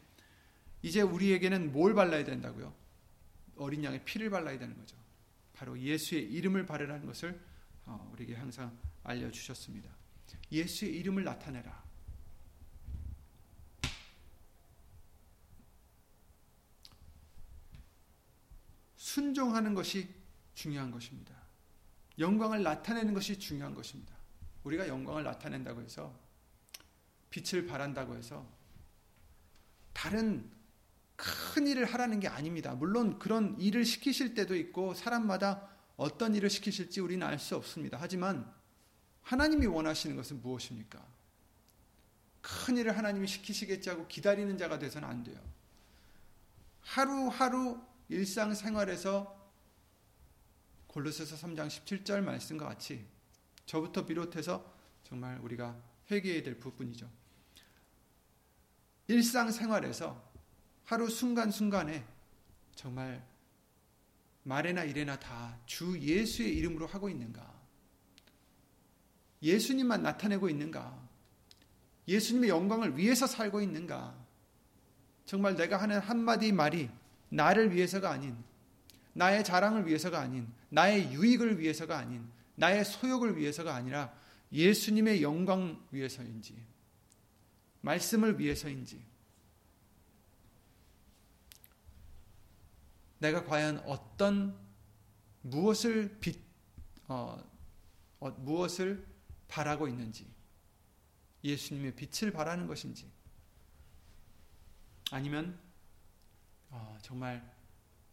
이제 0.81 1.01
우리에게는 1.01 1.71
뭘 1.71 1.93
발라야 1.93 2.23
된다고요? 2.25 2.73
어린 3.55 3.83
양의 3.83 4.03
피를 4.03 4.29
발라야 4.29 4.59
되는 4.59 4.77
거죠. 4.77 4.97
바로 5.53 5.79
예수의 5.79 6.23
이름을 6.23 6.65
바르라는 6.65 7.05
것을 7.05 7.39
어, 7.85 8.09
우리에게 8.13 8.35
항상 8.35 8.77
알려 9.03 9.31
주셨습니다. 9.31 9.89
예수의 10.51 10.95
이름을 10.97 11.23
나타내라. 11.23 11.83
순종하는 19.13 19.75
것이 19.75 20.09
중요한 20.55 20.89
것입니다. 20.89 21.35
영광을 22.17 22.63
나타내는 22.63 23.13
것이 23.13 23.37
중요한 23.37 23.75
것입니다. 23.75 24.11
우리가 24.63 24.87
영광을 24.87 25.23
나타낸다고 25.23 25.81
해서 25.81 26.17
빛을 27.29 27.67
발한다고 27.67 28.15
해서 28.15 28.47
다른 29.93 30.49
큰 31.15 31.67
일을 31.67 31.85
하라는 31.85 32.19
게 32.19 32.27
아닙니다. 32.27 32.73
물론 32.73 33.19
그런 33.19 33.55
일을 33.59 33.85
시키실 33.85 34.33
때도 34.33 34.55
있고 34.55 34.95
사람마다 34.95 35.69
어떤 35.95 36.33
일을 36.33 36.49
시키실지 36.49 36.99
우리는 36.99 37.25
알 37.25 37.37
수 37.37 37.55
없습니다. 37.55 37.99
하지만 38.01 38.51
하나님이 39.21 39.67
원하시는 39.67 40.15
것은 40.15 40.41
무엇입니까? 40.41 41.05
큰 42.41 42.77
일을 42.77 42.97
하나님이 42.97 43.27
시키시겠지 43.27 43.89
하고 43.89 44.07
기다리는 44.07 44.57
자가 44.57 44.79
돼서는 44.79 45.07
안 45.07 45.23
돼요. 45.23 45.39
하루하루 46.81 47.92
일상생활에서 48.09 49.41
골로새서 50.87 51.35
3장 51.35 51.67
17절 51.67 52.21
말씀과 52.21 52.67
같이 52.67 53.05
저부터 53.65 54.05
비롯해서 54.05 54.73
정말 55.03 55.39
우리가 55.39 55.75
회개해야 56.11 56.43
될 56.43 56.59
부분이죠. 56.59 57.09
일상생활에서 59.07 60.31
하루 60.85 61.09
순간순간에 61.09 62.05
정말 62.75 63.25
말에나 64.43 64.83
일에나 64.83 65.19
다 65.19 65.57
주 65.65 65.97
예수의 65.99 66.55
이름으로 66.57 66.85
하고 66.87 67.09
있는가? 67.09 67.53
예수님만 69.41 70.03
나타내고 70.03 70.49
있는가? 70.49 71.01
예수님의 72.07 72.49
영광을 72.49 72.97
위해서 72.97 73.25
살고 73.25 73.61
있는가? 73.61 74.15
정말 75.25 75.55
내가 75.55 75.77
하는 75.77 75.99
한마디 75.99 76.51
말이 76.51 76.89
나를 77.33 77.73
위해서가 77.73 78.11
아닌, 78.11 78.37
나의 79.13 79.43
자랑을 79.43 79.87
위해서가 79.87 80.19
아닌, 80.19 80.47
나의 80.69 81.11
유익을 81.13 81.59
위해서가 81.59 81.97
아닌, 81.97 82.27
나의 82.55 82.85
소욕을 82.85 83.37
위해서가 83.37 83.73
아니라 83.73 84.13
예수님의 84.51 85.23
영광 85.23 85.83
위해서인지, 85.91 86.55
말씀을 87.81 88.39
위해서인지, 88.39 89.03
내가 93.17 93.45
과연 93.45 93.79
어떤 93.87 94.55
무엇을 95.41 96.19
빛, 96.19 96.39
어, 97.07 97.43
어, 98.19 98.29
무엇을 98.29 99.07
바라고 99.47 99.87
있는지, 99.87 100.27
예수님의 101.43 101.95
빛을 101.95 102.31
바라는 102.31 102.67
것인지, 102.67 103.09
아니면 105.09 105.62
어, 106.73 106.97
정말 107.03 107.55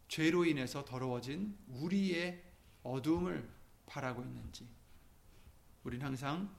죄로 0.06 0.44
인해서 0.44 0.84
더러워진 0.84 1.56
우리의 1.66 2.44
어둠을 2.82 3.50
바라고 3.86 4.22
있는지, 4.22 4.68
우리는 5.82 6.04
항상 6.04 6.54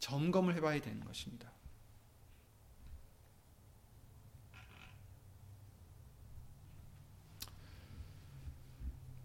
점검을 0.00 0.56
해봐야 0.56 0.80
되는 0.80 1.04
것입니다. 1.04 1.52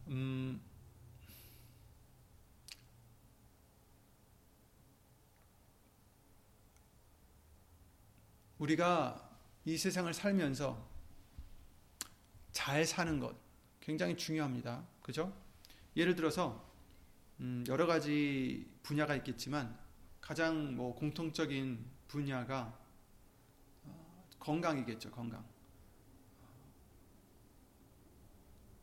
음, 0.07 0.61
우리가 8.59 9.39
이 9.65 9.75
세상을 9.75 10.13
살면서 10.13 10.91
잘 12.63 12.86
사는 12.86 13.19
것 13.19 13.36
굉장히 13.80 14.15
중요합니다. 14.15 14.86
그죠? 15.02 15.36
예를 15.95 16.15
들어서 16.15 16.63
음, 17.39 17.63
여러 17.67 17.88
가지 17.88 18.71
분야가 18.84 19.15
있겠지만 19.15 19.76
가장 20.21 20.76
뭐 20.76 20.93
공통적인 20.93 21.84
분야가 22.08 22.80
어, 23.86 24.30
건강이겠죠. 24.39 25.10
건강. 25.10 25.43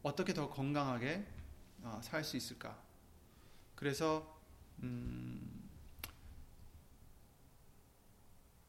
어떻게 0.03 0.35
더 0.35 0.51
건강하게 0.51 1.25
어, 1.83 2.01
살수 2.03 2.37
있을까? 2.37 2.83
그래서 3.77 4.43
음, 4.83 5.71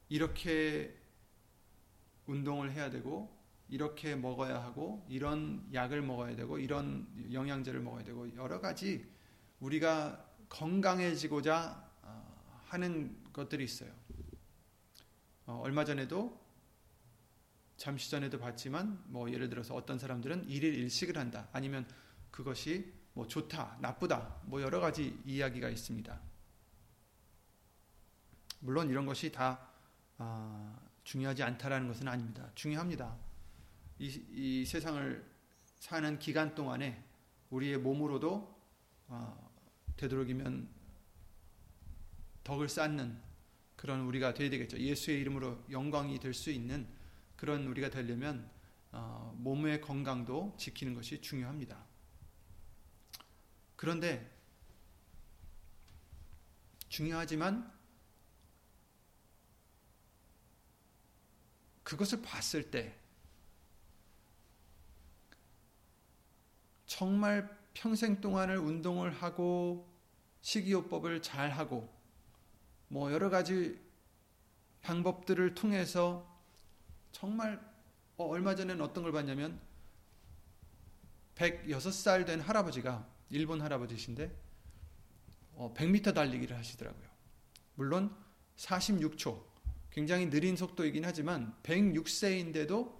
이렇게 0.08 0.96
운동을 2.28 2.72
해야 2.72 2.92
되고 2.92 3.39
이렇게 3.70 4.16
먹어야 4.16 4.62
하고 4.64 5.06
이런 5.10 5.68
약을 5.74 6.02
먹어야 6.02 6.36
되고 6.36 6.58
이런 6.58 7.08
영양제를 7.32 7.80
먹어야 7.82 8.04
되고 8.04 8.34
여러 8.36 8.60
가지 8.60 9.08
우리가 9.60 10.26
건강해지고자 10.50 11.90
어, 12.02 12.62
하는 12.66 13.16
것들이 13.32 13.64
있어요. 13.64 13.92
어, 15.46 15.62
얼마 15.64 15.86
전에도 15.86 16.40
잠시 17.78 18.12
전에도 18.12 18.40
봤지만 18.40 19.04
뭐 19.08 19.32
예를 19.32 19.50
들어서 19.50 19.76
어떤 19.76 20.00
사람들은 20.00 20.50
일일 20.50 20.76
일식을 20.76 21.18
한다. 21.18 21.48
아니면 21.54 21.88
그것이 22.32 22.94
뭐 23.14 23.28
좋다, 23.28 23.78
나쁘다. 23.80 24.42
뭐 24.46 24.62
여러 24.62 24.80
가지 24.80 25.20
이야기가 25.26 25.70
있습니다. 25.70 26.20
물론 28.62 28.90
이런 28.90 29.06
것이 29.06 29.32
다 29.32 29.70
아, 30.18 30.78
중요하지 31.04 31.44
않다라는 31.44 31.88
것은 31.88 32.08
아닙니다. 32.08 32.52
중요합니다. 32.56 33.29
이, 34.00 34.26
이 34.32 34.66
세상을 34.66 35.30
사는 35.80 36.20
기간 36.20 36.56
동안에 36.56 37.04
우리의 37.50 37.78
몸으로도 37.78 38.60
어, 39.08 39.52
되도록이면 39.98 40.70
덕을 42.44 42.70
쌓는 42.70 43.20
그런 43.76 44.02
우리가 44.02 44.34
되어야 44.34 44.50
되겠죠. 44.50 44.78
예수의 44.78 45.20
이름으로 45.22 45.64
영광이 45.70 46.20
될 46.20 46.34
수 46.34 46.52
있는 46.52 46.88
그런 47.36 47.68
우리가 47.68 47.90
되려면 47.90 48.50
어, 48.92 49.34
몸의 49.38 49.82
건강도 49.82 50.56
지키는 50.58 50.94
것이 50.94 51.22
중요합니다. 51.22 51.86
그런데 53.76 54.38
중요하지만 56.90 57.72
그것을 61.84 62.22
봤을 62.22 62.72
때 62.72 62.99
정말 66.90 67.48
평생 67.76 68.20
동안을 68.20 68.58
운동을 68.58 69.12
하고 69.12 69.88
식이요법을 70.42 71.22
잘 71.22 71.52
하고 71.52 71.88
뭐 72.88 73.14
여러 73.14 73.30
가지 73.30 73.80
방법들을 74.82 75.54
통해서 75.54 76.28
정말 77.12 77.62
어, 78.18 78.26
얼마 78.26 78.56
전에는 78.56 78.84
어떤 78.84 79.04
걸 79.04 79.12
봤냐면 79.12 79.62
106살 81.36 82.26
된 82.26 82.42
할아버지가 82.42 83.08
일본 83.30 83.62
할아버지신데 83.62 84.36
어, 85.54 85.74
100m 85.78 86.16
달리기를 86.16 86.58
하시더라고요. 86.58 87.08
물론 87.76 88.16
46초 88.58 89.44
굉장히 89.92 90.28
느린 90.28 90.58
속도이긴 90.58 91.06
하지만 91.06 91.56
106세인데도 91.62 93.00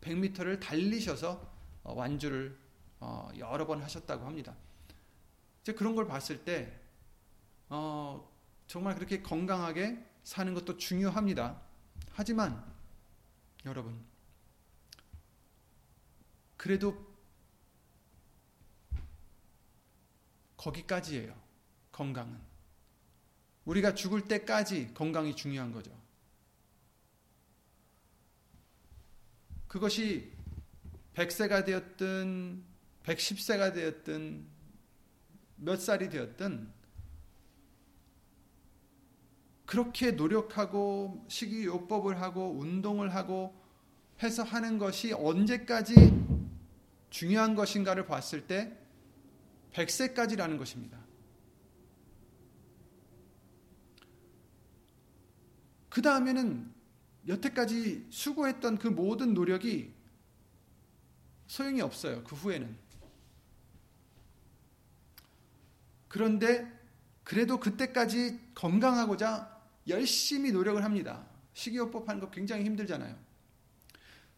100m를 0.00 0.58
달리셔서 0.58 1.54
어, 1.84 1.94
완주를 1.94 2.67
어, 3.00 3.28
여러 3.36 3.66
번 3.66 3.82
하셨다고 3.82 4.26
합니다. 4.26 4.54
이제 5.62 5.72
그런 5.72 5.94
걸 5.94 6.06
봤을 6.06 6.44
때 6.44 6.80
어, 7.68 8.30
정말 8.66 8.94
그렇게 8.94 9.22
건강하게 9.22 10.04
사는 10.24 10.52
것도 10.54 10.76
중요합니다. 10.76 11.60
하지만 12.12 12.64
여러분 13.64 14.04
그래도 16.56 17.06
거기까지예요. 20.56 21.34
건강은. 21.92 22.38
우리가 23.64 23.94
죽을 23.94 24.24
때까지 24.24 24.92
건강이 24.94 25.36
중요한 25.36 25.72
거죠. 25.72 25.90
그것이 29.68 30.32
100세가 31.14 31.64
되었든 31.64 32.64
110세가 33.08 33.72
되었든 33.72 34.46
몇 35.56 35.80
살이 35.80 36.10
되었든 36.10 36.70
그렇게 39.64 40.12
노력하고 40.12 41.24
식이요법을 41.28 42.20
하고 42.20 42.58
운동을 42.58 43.14
하고 43.14 43.58
해서 44.22 44.42
하는 44.42 44.78
것이 44.78 45.12
언제까지 45.12 45.94
중요한 47.10 47.54
것인가를 47.54 48.06
봤을 48.06 48.46
때 48.46 48.76
100세까지라는 49.72 50.58
것입니다. 50.58 50.98
그 55.88 56.02
다음에는 56.02 56.72
여태까지 57.26 58.06
수고했던 58.10 58.78
그 58.78 58.88
모든 58.88 59.34
노력이 59.34 59.94
소용이 61.46 61.80
없어요. 61.80 62.22
그 62.24 62.36
후에는. 62.36 62.87
그런데 66.08 66.66
그래도 67.24 67.60
그때까지 67.60 68.40
건강하고자 68.54 69.58
열심히 69.88 70.52
노력을 70.52 70.82
합니다. 70.82 71.26
식이요법 71.54 72.08
하는 72.08 72.20
거 72.20 72.30
굉장히 72.30 72.64
힘들잖아요. 72.64 73.16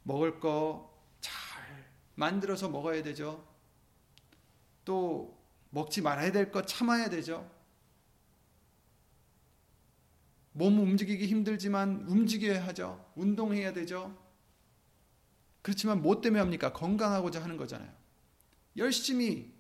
먹을 0.03 0.41
거 0.41 0.91
잘 1.21 1.91
만들어서 2.15 2.69
먹어야 2.69 3.03
되죠. 3.03 3.47
또 4.85 5.39
먹지 5.71 6.03
말아야 6.03 6.33
될 6.33 6.51
거 6.51 6.65
참아야 6.65 7.11
되죠. 7.11 7.49
몸 10.53 10.79
움직이기 10.81 11.27
힘들지만 11.27 12.07
움직여야 12.09 12.67
하죠. 12.69 13.13
운동해야 13.15 13.73
되죠. 13.73 14.17
그렇지만 15.63 16.03
뭐 16.03 16.21
때문에 16.21 16.41
합니까? 16.41 16.73
건강하고자 16.73 17.43
하는 17.43 17.57
거잖아요. 17.57 17.93
열심히 18.77 19.53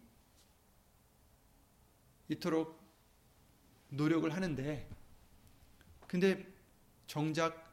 이토록 2.30 2.80
노력을 3.88 4.32
하는데 4.32 4.88
근데 6.06 6.46
정작 7.08 7.68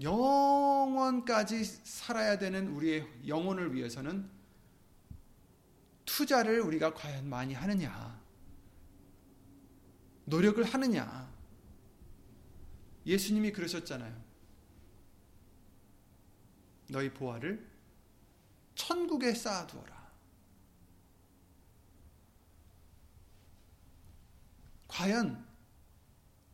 영원까지 0.00 1.64
살아야 1.64 2.38
되는 2.38 2.72
우리의 2.72 3.06
영혼을 3.28 3.72
위해서는 3.72 4.28
투자를 6.04 6.60
우리가 6.60 6.92
과연 6.92 7.28
많이 7.28 7.54
하느냐? 7.54 8.20
노력을 10.24 10.62
하느냐? 10.64 11.32
예수님이 13.06 13.52
그러셨잖아요. 13.52 14.20
너희 16.88 17.12
보화를 17.14 17.64
천국에 18.74 19.34
쌓아두어라. 19.34 19.91
과연 24.92 25.42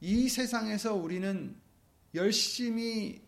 이 0.01 0.29
세상에서 0.29 0.95
우리는 0.95 1.61
열심히 2.15 3.21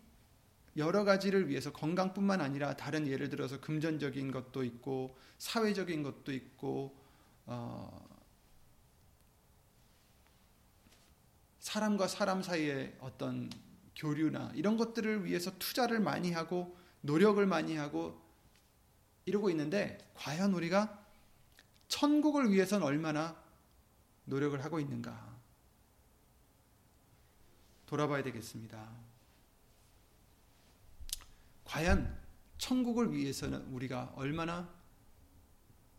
여러 0.77 1.03
가지를 1.03 1.49
위해서 1.49 1.73
건강뿐만 1.73 2.41
아니라 2.41 2.77
다른 2.77 3.09
예를 3.09 3.29
들어서 3.29 3.61
금전적인 3.61 4.31
것도 4.31 4.63
있고 4.63 5.19
사회적인 5.39 6.05
것도 6.05 6.33
있고 6.33 6.97
어, 7.47 8.09
사람과 11.59 12.07
사람 12.07 12.41
사이의 12.41 12.97
어떤 13.01 13.51
교류나 13.97 14.53
이런 14.55 14.77
것들을 14.77 15.25
위해서 15.25 15.51
투자를 15.59 15.99
많이 15.99 16.31
하고 16.31 16.79
노력을 17.01 17.45
많이 17.47 17.75
하고 17.75 18.23
이러고 19.25 19.51
있는데 19.51 19.99
과연 20.15 20.55
우리가 20.55 21.05
천국을 21.89 22.53
위해서는 22.53 22.87
얼마나 22.87 23.40
노력을 24.31 24.63
하고 24.65 24.79
있는가 24.79 25.39
돌아봐야 27.85 28.23
되겠습니다. 28.23 28.89
과연 31.65 32.17
천국을 32.57 33.13
위해서는 33.13 33.63
우리가 33.73 34.13
얼마나 34.15 34.73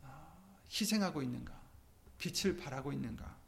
아, 0.01 0.57
희생하고 0.69 1.21
있는가, 1.21 1.59
빛을 2.17 2.55
발하고 2.55 2.93
있는가. 2.93 3.39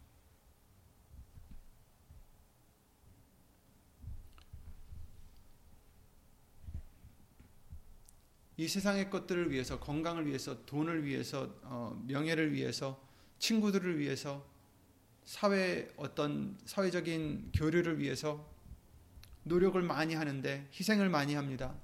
이 8.58 8.67
세상의 8.67 9.10
것들을 9.10 9.50
위해서, 9.50 9.80
건강을 9.80 10.28
위해서, 10.28 10.65
돈을 10.65 11.06
위해서, 11.06 11.56
어, 11.63 12.00
명예를 12.06 12.54
위해서, 12.54 13.02
친구들을 13.39 13.98
위해서, 13.98 14.53
사회 15.25 15.91
어떤 15.97 16.57
사회적인 16.65 17.51
교류를 17.53 17.99
위해서 17.99 18.51
노력을 19.43 19.81
많이 19.81 20.15
하는데 20.15 20.69
희생을 20.73 21.09
많이 21.09 21.36
합니다. 21.36 21.75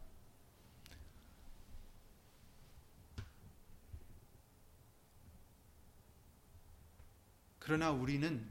그러나 7.60 7.92
우리는 7.92 8.50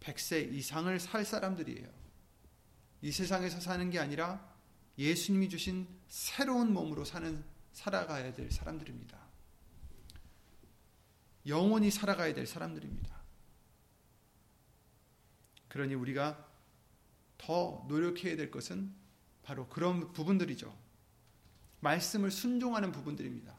100세 0.00 0.52
이상을 0.54 1.00
살 1.00 1.24
사람들이에요. 1.24 1.88
이 3.02 3.10
세상에서 3.10 3.60
사는 3.60 3.90
게 3.90 3.98
아니라 3.98 4.56
예수님이 4.96 5.48
주신 5.48 5.88
새로운 6.08 6.72
몸으로 6.72 7.04
사는 7.04 7.44
살아가야 7.72 8.32
될 8.32 8.50
사람들입니다. 8.50 9.18
영원히 11.46 11.90
살아가야 11.90 12.34
될 12.34 12.46
사람들입니다. 12.46 13.17
그러니 15.68 15.94
우리가 15.94 16.46
더 17.36 17.84
노력해야 17.88 18.36
될 18.36 18.50
것은 18.50 18.92
바로 19.42 19.68
그런 19.68 20.12
부분들이죠. 20.12 20.76
말씀을 21.80 22.30
순종하는 22.30 22.92
부분들입니다. 22.92 23.56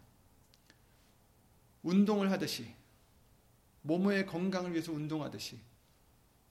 운동을 1.83 2.31
하듯이 2.31 2.75
몸의 3.81 4.25
건강을 4.25 4.73
위해서 4.73 4.91
운동하듯이 4.91 5.59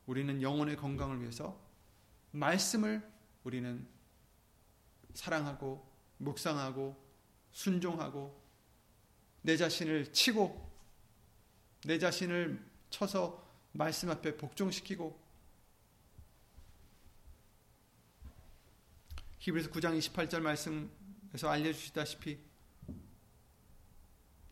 우리는 0.06 0.40
영혼의 0.40 0.76
건강을 0.76 1.20
위해서 1.20 1.60
말씀을 2.30 3.06
우리는 3.44 3.86
사랑하고 5.12 5.86
묵상하고 6.18 6.96
순종하고 7.52 8.42
내 9.42 9.56
자신을 9.56 10.12
치고 10.12 10.68
내 11.84 11.98
자신을 11.98 12.64
쳐서 12.90 13.46
말씀 13.72 14.10
앞에 14.10 14.36
복종시키고 14.36 15.27
히브리서 19.48 19.70
9장 19.70 19.98
28절 19.98 20.40
말씀에서 20.40 21.48
알려주시다시피 21.48 22.38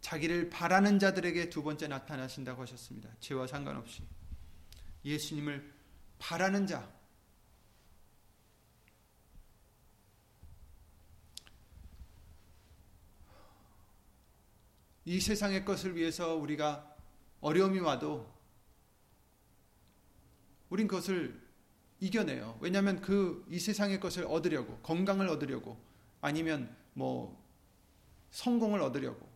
자기를 0.00 0.50
바라는 0.50 0.98
자들에게 0.98 1.50
두 1.50 1.62
번째 1.62 1.88
나타나신다고 1.88 2.62
하셨습니다. 2.62 3.10
죄와 3.20 3.46
상관없이 3.46 4.02
예수님을 5.04 5.72
바라는 6.18 6.66
자 6.66 6.96
이 15.08 15.20
세상의 15.20 15.64
것을 15.64 15.94
위해서 15.94 16.34
우리가 16.34 16.96
어려움이 17.40 17.78
와도 17.78 18.28
우린 20.68 20.88
그것을 20.88 21.45
이겨내요. 22.00 22.58
왜냐하면 22.60 23.00
그 23.00 23.46
이 23.48 23.58
세상의 23.58 24.00
것을 24.00 24.24
얻으려고 24.24 24.78
건강을 24.78 25.28
얻으려고 25.28 25.80
아니면 26.20 26.74
뭐 26.92 27.42
성공을 28.30 28.80
얻으려고 28.82 29.26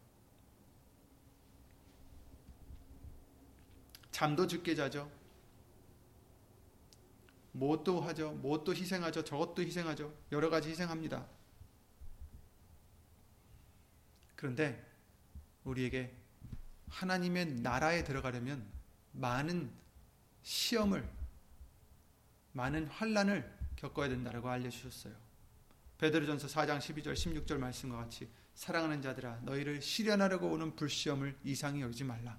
잠도 4.11 4.45
늦게 4.45 4.75
자죠. 4.75 5.11
무엇도 7.53 8.01
하죠. 8.03 8.33
무엇도 8.33 8.75
희생하죠. 8.75 9.25
저것도 9.25 9.63
희생하죠. 9.63 10.13
여러 10.33 10.51
가지 10.51 10.69
희생합니다. 10.71 11.27
그런데 14.37 14.87
우리에게 15.65 16.15
하나님의 16.89 17.47
나라에 17.61 18.05
들어가려면 18.05 18.67
많은 19.13 19.71
시험을 20.43 21.20
많은 22.53 22.87
환란을 22.87 23.51
겪어야 23.77 24.09
된다고 24.09 24.49
알려주셨어요. 24.49 25.15
베드로전서 25.99 26.49
4장 26.49 26.79
12절 26.79 27.13
16절 27.13 27.59
말씀과 27.59 27.99
같이 27.99 28.29
사랑하는 28.55 29.03
자들아 29.03 29.41
너희를 29.43 29.83
시련하려고 29.83 30.49
오는 30.51 30.75
불시험을 30.75 31.37
이상히 31.45 31.83
여기지 31.83 32.05
말라. 32.05 32.39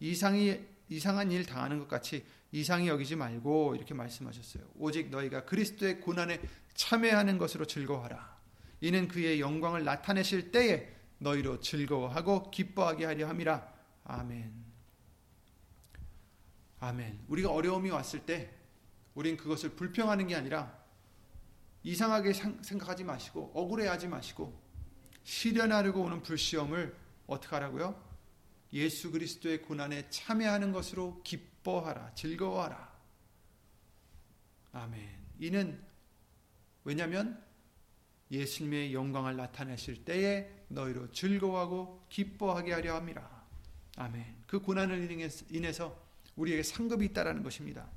이상이 0.00 0.60
이상한 0.88 1.30
일 1.32 1.46
당하는 1.46 1.78
것 1.78 1.88
같이 1.88 2.24
이상히 2.52 2.88
여기지 2.88 3.16
말고 3.16 3.74
이렇게 3.74 3.94
말씀하셨어요. 3.94 4.64
오직 4.76 5.10
너희가 5.10 5.44
그리스도의 5.44 6.00
고난에 6.00 6.40
참여하는 6.74 7.38
것으로 7.38 7.66
즐거워하라. 7.66 8.34
이는 8.80 9.08
그의 9.08 9.40
영광을 9.40 9.84
나타내실 9.84 10.52
때에 10.52 10.94
너희로 11.18 11.60
즐거워하고 11.60 12.50
기뻐하게 12.50 13.06
하려 13.06 13.28
함이라. 13.28 13.72
아멘. 14.04 14.52
아멘. 16.80 17.24
우리가 17.28 17.50
어려움이 17.50 17.90
왔을 17.90 18.20
때 18.20 18.52
우린 19.14 19.36
그것을 19.36 19.70
불평하는 19.70 20.26
게 20.26 20.34
아니라 20.34 20.76
이상하게 21.82 22.32
생각하지 22.32 23.04
마시고 23.04 23.52
억울해하지 23.54 24.08
마시고 24.08 24.60
실현하려고 25.22 26.02
오는 26.02 26.22
불시험을 26.22 26.96
어떻게 27.26 27.54
하라고요? 27.54 28.02
예수 28.72 29.10
그리스도의 29.12 29.62
고난에 29.62 30.08
참여하는 30.10 30.72
것으로 30.72 31.22
기뻐하라, 31.22 32.14
즐거워하라. 32.14 32.92
아멘. 34.72 35.08
이는 35.38 35.80
왜냐하면 36.82 37.42
예수님의 38.30 38.92
영광을 38.92 39.36
나타내실 39.36 40.04
때에 40.04 40.50
너희로 40.68 41.12
즐거워하고 41.12 42.06
기뻐하게 42.08 42.72
하려 42.72 42.96
함이라. 42.96 43.44
아멘. 43.96 44.44
그 44.46 44.60
고난을 44.60 45.08
인해서 45.50 46.02
우리에게 46.34 46.62
상급이 46.62 47.04
있다라는 47.06 47.42
것입니다. 47.44 47.88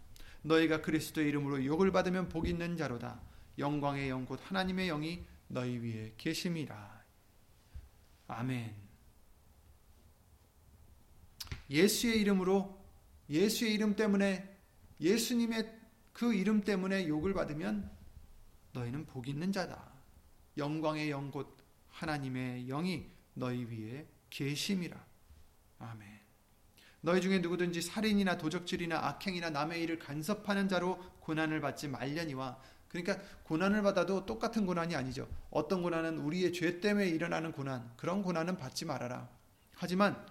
너희가 0.47 0.81
그리스도의 0.81 1.27
이름으로 1.27 1.63
욕을 1.65 1.91
받으면 1.91 2.29
복 2.29 2.47
있는 2.47 2.77
자로다. 2.77 3.21
영광의 3.57 4.09
영곧 4.09 4.39
하나님의 4.43 4.87
영이 4.87 5.25
너희 5.47 5.77
위에 5.77 6.13
계심이라. 6.17 7.03
아멘. 8.27 8.75
예수의 11.69 12.21
이름으로 12.21 12.77
예수의 13.29 13.73
이름 13.73 13.95
때문에 13.95 14.57
예수님의 14.99 15.77
그 16.13 16.33
이름 16.33 16.61
때문에 16.61 17.07
욕을 17.07 17.33
받으면 17.33 17.91
너희는 18.73 19.05
복 19.05 19.27
있는 19.27 19.51
자다. 19.51 19.91
영광의 20.57 21.11
영곧 21.11 21.57
하나님의 21.89 22.67
영이 22.67 23.05
너희 23.33 23.65
위에 23.65 24.07
계심이라. 24.29 25.05
아멘. 25.79 26.16
너희 27.07 27.21
중에 27.21 27.39
누구든지 27.39 27.81
살인이나 27.81 28.37
도적질이나 28.37 28.97
악행이나 28.97 29.49
남의 29.49 29.81
일을 29.81 29.97
간섭하는 29.97 30.67
자로 30.67 31.01
고난을 31.21 31.61
받지 31.61 31.87
말려니와 31.87 32.59
그러니까 32.89 33.17
고난을 33.43 33.81
받아도 33.81 34.25
똑같은 34.25 34.65
고난이 34.65 34.93
아니죠. 34.93 35.25
어떤 35.49 35.81
고난은 35.83 36.17
우리의 36.17 36.51
죄 36.51 36.81
때문에 36.81 37.07
일어나는 37.07 37.53
고난, 37.53 37.89
그런 37.95 38.23
고난은 38.23 38.57
받지 38.57 38.83
말아라. 38.83 39.29
하지만 39.75 40.21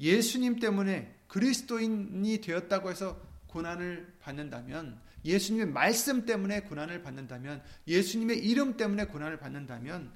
예수님 0.00 0.58
때문에 0.58 1.14
그리스도인이 1.28 2.40
되었다고 2.40 2.90
해서 2.90 3.20
고난을 3.46 4.14
받는다면, 4.18 5.00
예수님의 5.24 5.68
말씀 5.68 6.26
때문에 6.26 6.62
고난을 6.62 7.02
받는다면, 7.04 7.62
예수님의 7.86 8.38
이름 8.38 8.76
때문에 8.76 9.04
고난을 9.04 9.38
받는다면, 9.38 10.10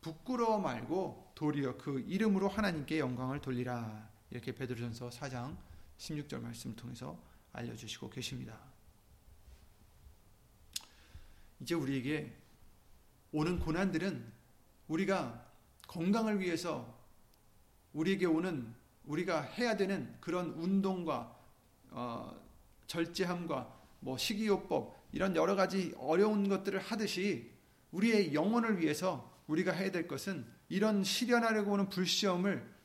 부끄러워 0.00 0.58
말고 0.58 1.32
도리어 1.34 1.76
그 1.76 2.02
이름으로 2.08 2.48
하나님께 2.48 2.98
영광을 2.98 3.42
돌리라. 3.42 4.15
이렇게 4.30 4.52
베드로전서 4.52 5.10
4장 5.10 5.56
16절 5.98 6.40
말씀을 6.40 6.76
통해서 6.76 7.18
알려주시고 7.52 8.10
계십니다. 8.10 8.58
이제 11.60 11.74
우리에게 11.74 12.36
오는 13.32 13.58
고난들은 13.58 14.32
우리가 14.88 15.46
건강을 15.88 16.40
위해서 16.40 16.94
우리에게 17.92 18.26
오는 18.26 18.74
우리가 19.04 19.40
해야 19.40 19.76
되는 19.76 20.14
그런 20.20 20.50
운동과 20.50 21.34
어, 21.90 22.46
절제함과 22.86 23.74
뭐 24.00 24.18
식이요법 24.18 25.08
이런 25.12 25.34
여러 25.34 25.56
가지 25.56 25.94
어려운 25.98 26.48
것들을 26.48 26.78
하듯이 26.78 27.50
우리의 27.92 28.34
영혼을 28.34 28.80
위해서 28.80 29.34
우리가 29.46 29.72
해야 29.72 29.90
될 29.90 30.06
것은 30.06 30.46
이런 30.68 31.04
실현하려고 31.04 31.72
하는 31.72 31.88
불시험을 31.88 32.75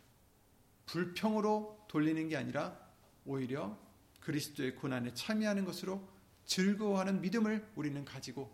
불평으로 0.85 1.85
돌리는 1.87 2.29
게 2.29 2.37
아니라 2.37 2.77
오히려 3.25 3.77
그리스도의 4.19 4.75
고난에 4.75 5.13
참여하는 5.13 5.65
것으로 5.65 6.07
즐거워하는 6.45 7.21
믿음을 7.21 7.71
우리는 7.75 8.03
가지고 8.03 8.51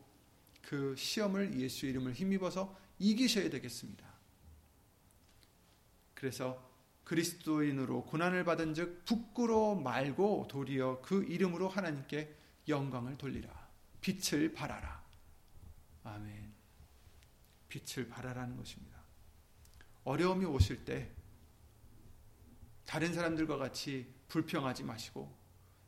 그 0.61 0.95
시험을 0.97 1.59
예수 1.59 1.85
이름을 1.85 2.13
힘입어서 2.13 2.77
이기셔야 2.99 3.49
되겠습니다. 3.49 4.05
그래서 6.13 6.67
그리스도인으로 7.03 8.03
고난을 8.05 8.43
받은 8.43 8.73
즉 8.73 9.05
부끄러워 9.05 9.75
말고 9.75 10.47
도리어 10.49 11.01
그 11.01 11.23
이름으로 11.23 11.69
하나님께 11.69 12.35
영광을 12.67 13.17
돌리라. 13.17 13.49
빛을 14.01 14.53
발하라. 14.53 15.03
아멘. 16.03 16.53
빛을 17.69 18.09
발하라는 18.09 18.57
것입니다. 18.57 18.97
어려움이 20.03 20.45
오실 20.45 20.83
때 20.85 21.11
다른 22.87 23.13
사람들과 23.13 23.57
같이 23.57 24.07
불평하지 24.29 24.85
마시고 24.85 25.29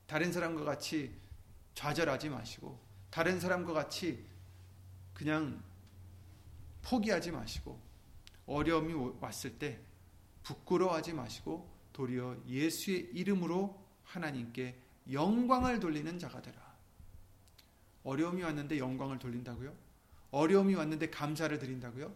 다른 0.05 0.33
사람과 0.33 0.65
같이 0.65 1.15
좌절하지 1.73 2.29
마시고 2.29 2.77
다른 3.09 3.39
사람과 3.39 3.71
같이 3.71 4.25
그냥 5.13 5.63
포기하지 6.81 7.31
마시고 7.31 7.79
어려움이 8.45 9.13
왔을 9.21 9.57
때 9.57 9.79
부끄러워하지 10.43 11.13
마시고 11.13 11.69
도리어 11.93 12.37
예수의 12.47 13.11
이름으로 13.13 13.81
하나님께 14.03 14.77
영광을 15.11 15.79
돌리는 15.79 16.19
자가 16.19 16.41
되라. 16.41 16.57
어려움이 18.03 18.41
왔는데 18.43 18.77
영광을 18.77 19.19
돌린다고요? 19.19 19.73
어려움이 20.31 20.75
왔는데 20.75 21.09
감사를 21.09 21.57
드린다고요? 21.59 22.13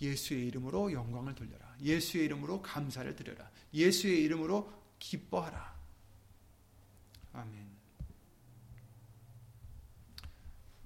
예수의 0.00 0.46
이름으로 0.46 0.92
영광을 0.92 1.34
돌려라. 1.34 1.76
예수의 1.80 2.26
이름으로 2.26 2.62
감사를 2.62 3.14
드려라. 3.16 3.50
예수의 3.74 4.22
이름으로 4.24 4.72
기뻐하라. 4.98 5.76
아멘. 7.32 7.68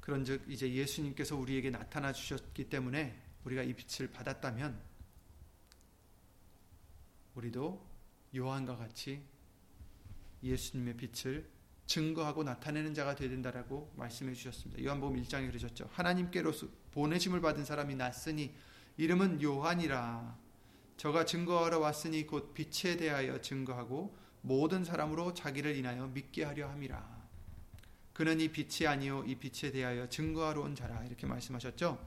그런즉 0.00 0.44
이제 0.48 0.72
예수님께서 0.72 1.36
우리에게 1.36 1.70
나타나 1.70 2.12
주셨기 2.12 2.68
때문에 2.68 3.22
우리가 3.44 3.62
이 3.62 3.72
빛을 3.74 4.10
받았다면 4.10 4.80
우리도 7.34 7.86
요한과 8.36 8.76
같이 8.76 9.22
예수님의 10.42 10.96
빛을 10.96 11.48
증거하고 11.86 12.42
나타내는 12.42 12.94
자가 12.94 13.14
되야 13.14 13.28
된다라고 13.28 13.92
말씀해 13.96 14.34
주셨습니다. 14.34 14.82
요한복음 14.82 15.22
1장에 15.22 15.46
그러셨죠. 15.48 15.88
하나님께로서 15.92 16.66
보내심을 16.92 17.40
받은 17.40 17.64
사람이 17.64 17.94
났으니 17.96 18.54
이름은 19.02 19.42
요한이라. 19.42 20.38
저가 20.96 21.24
증거하러 21.24 21.80
왔으니 21.80 22.24
곧 22.24 22.54
빛에 22.54 22.96
대하여 22.96 23.40
증거하고 23.40 24.16
모든 24.42 24.84
사람으로 24.84 25.34
자기를 25.34 25.74
인하여 25.74 26.06
믿게 26.06 26.44
하려 26.44 26.68
함이라. 26.68 27.20
그는 28.12 28.38
이 28.38 28.52
빛이 28.52 28.86
아니요 28.86 29.24
이 29.26 29.34
빛에 29.34 29.72
대하여 29.72 30.08
증거하러 30.08 30.60
온 30.60 30.76
자라 30.76 31.02
이렇게 31.02 31.26
말씀하셨죠. 31.26 31.98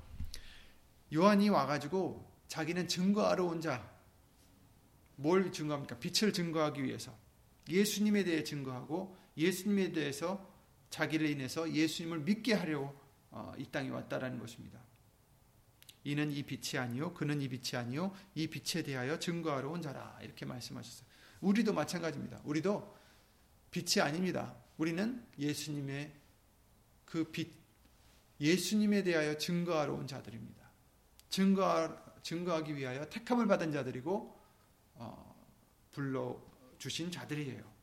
요한이 1.14 1.50
와가지고 1.50 2.32
자기는 2.48 2.88
증거하러 2.88 3.43
온 3.43 3.60
자. 3.60 3.93
뭘 5.18 5.52
증거합니까? 5.52 6.00
빛을 6.00 6.32
증거하기 6.32 6.82
위해서 6.82 7.14
예수님에 7.68 8.24
대해 8.24 8.46
증거하고 8.46 9.18
예수님에 9.36 9.91
대해서 9.91 10.50
자기를 10.91 11.30
인해서 11.30 11.70
예수님을 11.70 12.20
믿게 12.20 12.54
하려고 12.54 12.98
어, 13.32 13.52
이 13.58 13.66
땅에 13.66 13.89
왔다라는 13.89 14.39
것입니다. 14.39 14.85
이는 16.06 16.32
이 16.32 16.43
빛이 16.43 16.80
아니요 16.80 17.14
그는 17.14 17.41
이 17.41 17.49
빛이 17.49 17.78
아니요 17.82 18.16
이 18.36 18.47
빛에 18.47 18.84
대하여 18.84 19.20
증거하러 19.20 19.70
온 19.70 19.82
자라 19.82 20.18
이렇게 20.22 20.45
말씀하셨어요. 20.45 21.08
우리도 21.41 21.74
마찬가지입니다. 21.74 22.41
우리도 22.45 22.95
빛이 23.72 24.01
아닙니다. 24.01 24.56
우리는 24.78 25.26
예수님의 25.38 26.14
그 27.06 27.32
빛, 27.32 27.51
예수님에 28.39 29.03
대하여 29.03 29.38
증거하러 29.38 29.93
온 29.93 30.08
자들입니다. 30.08 30.70
증거 31.30 32.03
증거하기 32.22 32.76
위하여 32.76 33.08
택함을 33.10 33.47
받은 33.47 33.72
자들이고 33.72 34.41
어, 34.95 35.47
불러 35.91 36.41
주신 36.78 37.12
자들이에요. 37.12 37.74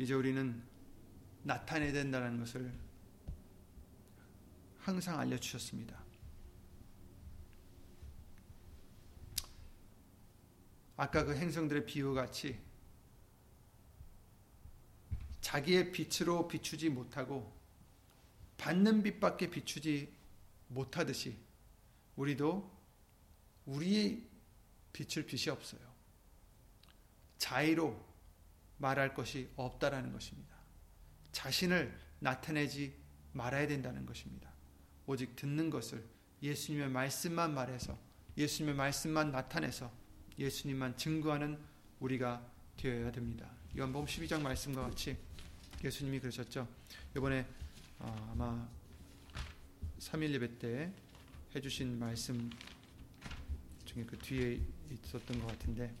이제 0.00 0.14
우리는 0.14 0.62
나타내야 1.42 1.92
된다는 1.92 2.38
것을 2.38 2.72
항상 4.78 5.20
알려주셨습니다. 5.20 6.02
아까 10.96 11.22
그 11.26 11.36
행성들의 11.36 11.84
비유 11.84 12.14
같이 12.14 12.58
자기의 15.42 15.92
빛으로 15.92 16.48
비추지 16.48 16.88
못하고 16.88 17.54
받는 18.56 19.02
빛밖에 19.02 19.50
비추지 19.50 20.10
못하듯이 20.68 21.36
우리도 22.16 22.74
우리의 23.66 24.26
빛을 24.94 25.26
빛이 25.26 25.50
없어요. 25.50 25.82
자의로 27.36 28.09
말할 28.80 29.14
것이 29.14 29.48
없다라는 29.56 30.12
것입니다. 30.12 30.56
자신을 31.32 31.96
나타내지 32.18 32.94
말아야 33.32 33.68
된다는 33.68 34.04
것입니다. 34.06 34.50
오직 35.06 35.36
듣는 35.36 35.70
것을 35.70 36.04
예수님의 36.42 36.88
말씀만 36.88 37.54
말해서 37.54 37.98
예수님의 38.36 38.74
말씀만 38.74 39.30
나타내서 39.30 39.92
예수님만 40.38 40.96
증거하는 40.96 41.58
우리가 42.00 42.44
되어야 42.76 43.12
됩니다. 43.12 43.50
요한복음 43.76 44.06
12장 44.06 44.40
말씀과 44.40 44.82
같이 44.82 45.16
예수님이 45.84 46.18
그러셨죠. 46.20 46.66
이번에 47.16 47.46
어, 47.98 48.30
아마 48.32 48.66
3일 49.98 50.32
예배 50.32 50.58
때 50.58 50.92
해주신 51.54 51.98
말씀 51.98 52.50
중에 53.84 54.04
그 54.04 54.16
뒤에 54.18 54.60
있었던 54.90 55.40
것 55.40 55.46
같은데 55.48 55.94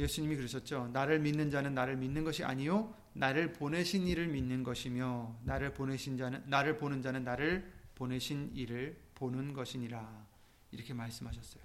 예수님이 0.00 0.36
그러셨죠. 0.36 0.88
나를 0.92 1.20
믿는 1.20 1.50
자는 1.50 1.74
나를 1.74 1.96
믿는 1.96 2.24
것이 2.24 2.42
아니요 2.44 2.94
나를 3.12 3.52
보내신 3.52 4.06
이를 4.06 4.28
믿는 4.28 4.62
것이며 4.62 5.38
나를 5.44 5.74
보내신 5.74 6.16
자는 6.16 6.42
나를 6.46 6.78
보는 6.78 7.02
자는 7.02 7.24
나를 7.24 7.70
보내신 7.94 8.52
이를 8.54 8.98
보는 9.14 9.52
것이니라. 9.52 10.26
이렇게 10.72 10.94
말씀하셨어요. 10.94 11.62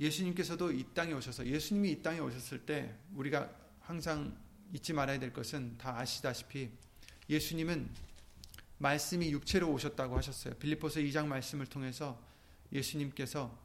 예수님께서도 0.00 0.72
이 0.72 0.84
땅에 0.92 1.12
오셔서 1.12 1.46
예수님이 1.46 1.92
이 1.92 2.02
땅에 2.02 2.18
오셨을 2.18 2.66
때 2.66 2.94
우리가 3.14 3.50
항상 3.80 4.36
잊지 4.72 4.92
말아야 4.92 5.20
될 5.20 5.32
것은 5.32 5.78
다 5.78 5.98
아시다시피 5.98 6.70
예수님은 7.30 7.88
말씀이 8.78 9.30
육체로 9.30 9.70
오셨다고 9.72 10.16
하셨어요. 10.16 10.54
빌립보서 10.54 11.00
2장 11.00 11.26
말씀을 11.26 11.66
통해서 11.66 12.20
예수님께서 12.72 13.63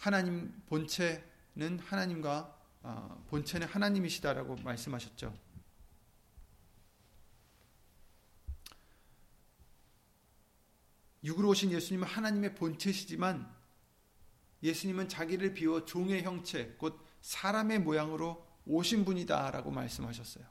하나님 0.00 0.50
본체는 0.66 1.78
하나님과 1.84 2.58
어, 2.82 3.24
본체는 3.28 3.66
하나님이시다라고 3.66 4.56
말씀하셨죠. 4.56 5.38
육으로 11.22 11.50
오신 11.50 11.70
예수님은 11.72 12.08
하나님의 12.08 12.54
본체시지만 12.54 13.54
예수님은 14.62 15.10
자기를 15.10 15.52
비워 15.52 15.84
종의 15.84 16.22
형체, 16.22 16.74
곧 16.78 16.98
사람의 17.20 17.80
모양으로 17.80 18.46
오신 18.64 19.04
분이다라고 19.04 19.70
말씀하셨어요. 19.70 20.46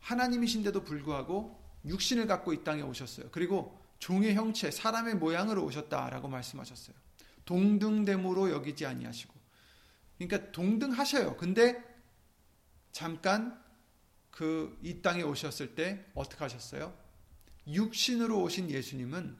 하나님이신데도 0.00 0.82
불구하고 0.82 1.65
육신을 1.86 2.26
갖고 2.26 2.52
이 2.52 2.64
땅에 2.64 2.82
오셨어요. 2.82 3.28
그리고 3.30 3.78
종의 3.98 4.34
형체, 4.34 4.70
사람의 4.70 5.16
모양으로 5.16 5.64
오셨다라고 5.64 6.28
말씀하셨어요. 6.28 6.96
동등됨으로 7.44 8.50
여기지 8.50 8.86
아니하시고 8.86 9.34
그러니까 10.18 10.52
동등하셔요. 10.52 11.36
근데 11.36 11.82
잠깐 12.92 13.62
그 14.30 14.76
이 14.82 15.00
땅에 15.00 15.22
오셨을 15.22 15.74
때 15.74 16.04
어떻게 16.14 16.44
하셨어요? 16.44 16.94
육신으로 17.66 18.42
오신 18.42 18.70
예수님은 18.70 19.34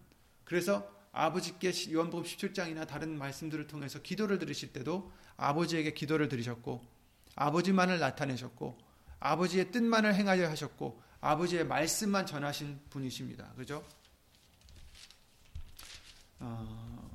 그래서 0.45 0.91
아버지께 1.13 1.71
요한복음 1.93 2.25
17장이나 2.25 2.87
다른 2.87 3.19
말씀들을 3.19 3.67
통해서 3.67 4.01
기도를 4.01 4.39
드리실 4.39 4.73
때도 4.73 5.13
아버지에게 5.37 5.93
기도를 5.93 6.29
드리셨고 6.29 6.83
아버지만을 7.35 7.99
나타내셨고 7.99 8.79
아버지의 9.21 9.71
뜻만을 9.71 10.15
행하려 10.15 10.49
하셨고 10.49 11.03
아버지의 11.21 11.67
말씀만 11.67 12.27
전하신 12.27 12.81
분이십니다. 12.91 13.53
그죠? 13.57 13.85
어, 16.39 17.11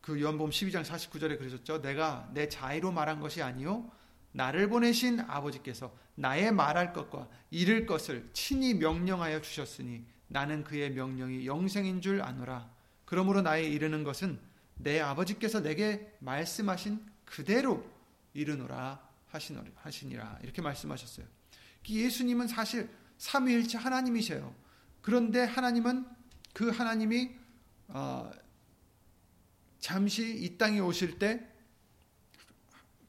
그 0.00 0.20
요한복음 0.20 0.50
12장 0.50 0.84
49절에 0.84 1.38
그러셨죠. 1.38 1.80
내가 1.80 2.28
내 2.34 2.48
자의로 2.48 2.92
말한 2.92 3.20
것이 3.20 3.42
아니요 3.42 3.90
나를 4.32 4.68
보내신 4.68 5.20
아버지께서 5.20 5.94
나의 6.16 6.52
말할 6.52 6.92
것과 6.92 7.28
이를 7.50 7.86
것을 7.86 8.28
친히 8.32 8.74
명령하여 8.74 9.40
주셨으니 9.40 10.04
나는 10.28 10.64
그의 10.64 10.90
명령이 10.90 11.46
영생인 11.46 12.00
줄 12.00 12.20
아노라. 12.20 12.70
그러므로 13.04 13.42
나의 13.42 13.72
이르는 13.72 14.04
것은 14.04 14.38
내 14.74 15.00
아버지께서 15.00 15.60
내게 15.60 16.12
말씀하신 16.18 17.04
그대로 17.24 17.84
이르노라 18.34 19.00
하시니라. 19.28 20.38
이렇게 20.42 20.62
말씀하셨어요. 20.62 21.26
예수님은 21.88 22.48
사실 22.48 22.90
삼위일체 23.18 23.78
하나님이세요. 23.78 24.54
그런데 25.02 25.44
하나님은 25.44 26.06
그 26.52 26.70
하나님이 26.70 27.30
어, 27.88 28.30
잠시 29.78 30.36
이 30.42 30.56
땅에 30.56 30.80
오실 30.80 31.18
때 31.18 31.46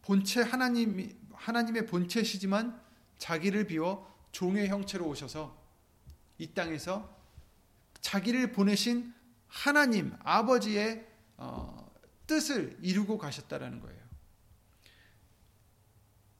본체 0.01 0.41
하나님 0.41 1.17
하나님의 1.33 1.85
본체시지만 1.85 2.81
자기를 3.17 3.67
비워 3.67 4.13
종의 4.31 4.67
형체로 4.67 5.07
오셔서 5.07 5.57
이 6.37 6.53
땅에서 6.53 7.15
자기를 8.01 8.51
보내신 8.51 9.13
하나님 9.47 10.13
아버지의 10.19 11.07
어, 11.37 11.91
뜻을 12.27 12.77
이루고 12.81 13.17
가셨다라는 13.17 13.79
거예요. 13.79 14.03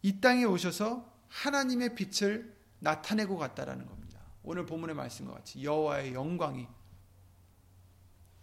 이 0.02 0.20
땅에 0.20 0.44
오셔서 0.44 1.15
하나님의 1.30 1.96
빛을 1.96 2.56
나타내고 2.80 3.38
갔다라는 3.38 3.86
겁니다. 3.86 4.20
오늘 4.44 4.66
본문의 4.66 4.96
말씀과 4.96 5.34
같이 5.34 5.64
여호와의 5.64 6.14
영광이 6.14 6.68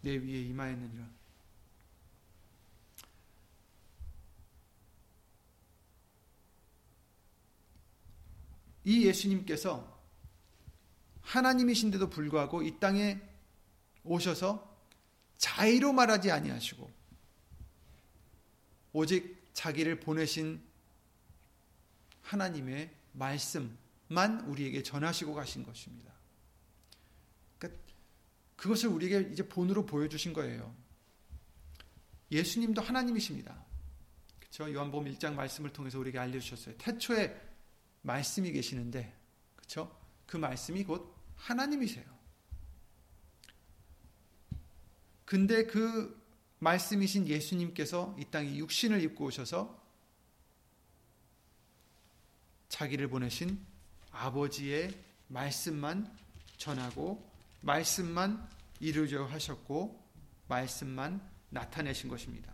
내 0.02 0.16
위에 0.16 0.42
임하였느니라. 0.42 1.08
이 8.84 9.06
예수님께서 9.06 10.00
하나님이신데도 11.20 12.10
불구하고 12.10 12.62
이 12.62 12.80
땅에 12.80 13.20
오셔서 14.02 14.76
자의로 15.36 15.92
말하지 15.92 16.30
아니하시고 16.30 16.90
오직 18.92 19.50
자기를 19.52 20.00
보내신 20.00 20.60
하나님의 22.22 22.94
말씀만 23.12 24.40
우리에게 24.46 24.82
전하시고 24.82 25.34
가신 25.34 25.64
것입니다. 25.64 26.12
그러니까 27.58 27.82
그것을 28.56 28.88
우리에게 28.88 29.30
이제 29.32 29.46
본으로 29.46 29.86
보여주신 29.86 30.32
거예요. 30.32 30.74
예수님도 32.30 32.80
하나님이십니다. 32.80 33.64
그렇죠? 34.38 34.72
요한복음 34.72 35.12
1장 35.12 35.34
말씀을 35.34 35.72
통해서 35.72 35.98
우리에게 35.98 36.18
알려주셨어요. 36.18 36.76
태초에 36.78 37.38
말씀이 38.02 38.50
계시는데, 38.52 39.14
그렇죠? 39.56 39.94
그 40.26 40.36
말씀이 40.36 40.84
곧 40.84 41.14
하나님이세요. 41.36 42.04
근데 45.24 45.66
그 45.66 46.22
말씀이신 46.58 47.26
예수님께서 47.26 48.14
이 48.18 48.24
땅에 48.26 48.56
육신을 48.56 49.02
입고 49.02 49.24
오셔서 49.26 49.81
자기를 52.72 53.08
보내신 53.08 53.60
아버지의 54.12 54.90
말씀만 55.28 56.10
전하고 56.56 57.30
말씀만 57.60 58.48
이루려 58.80 59.26
하셨고 59.26 60.02
말씀만 60.48 61.20
나타내신 61.50 62.08
것입니다. 62.08 62.50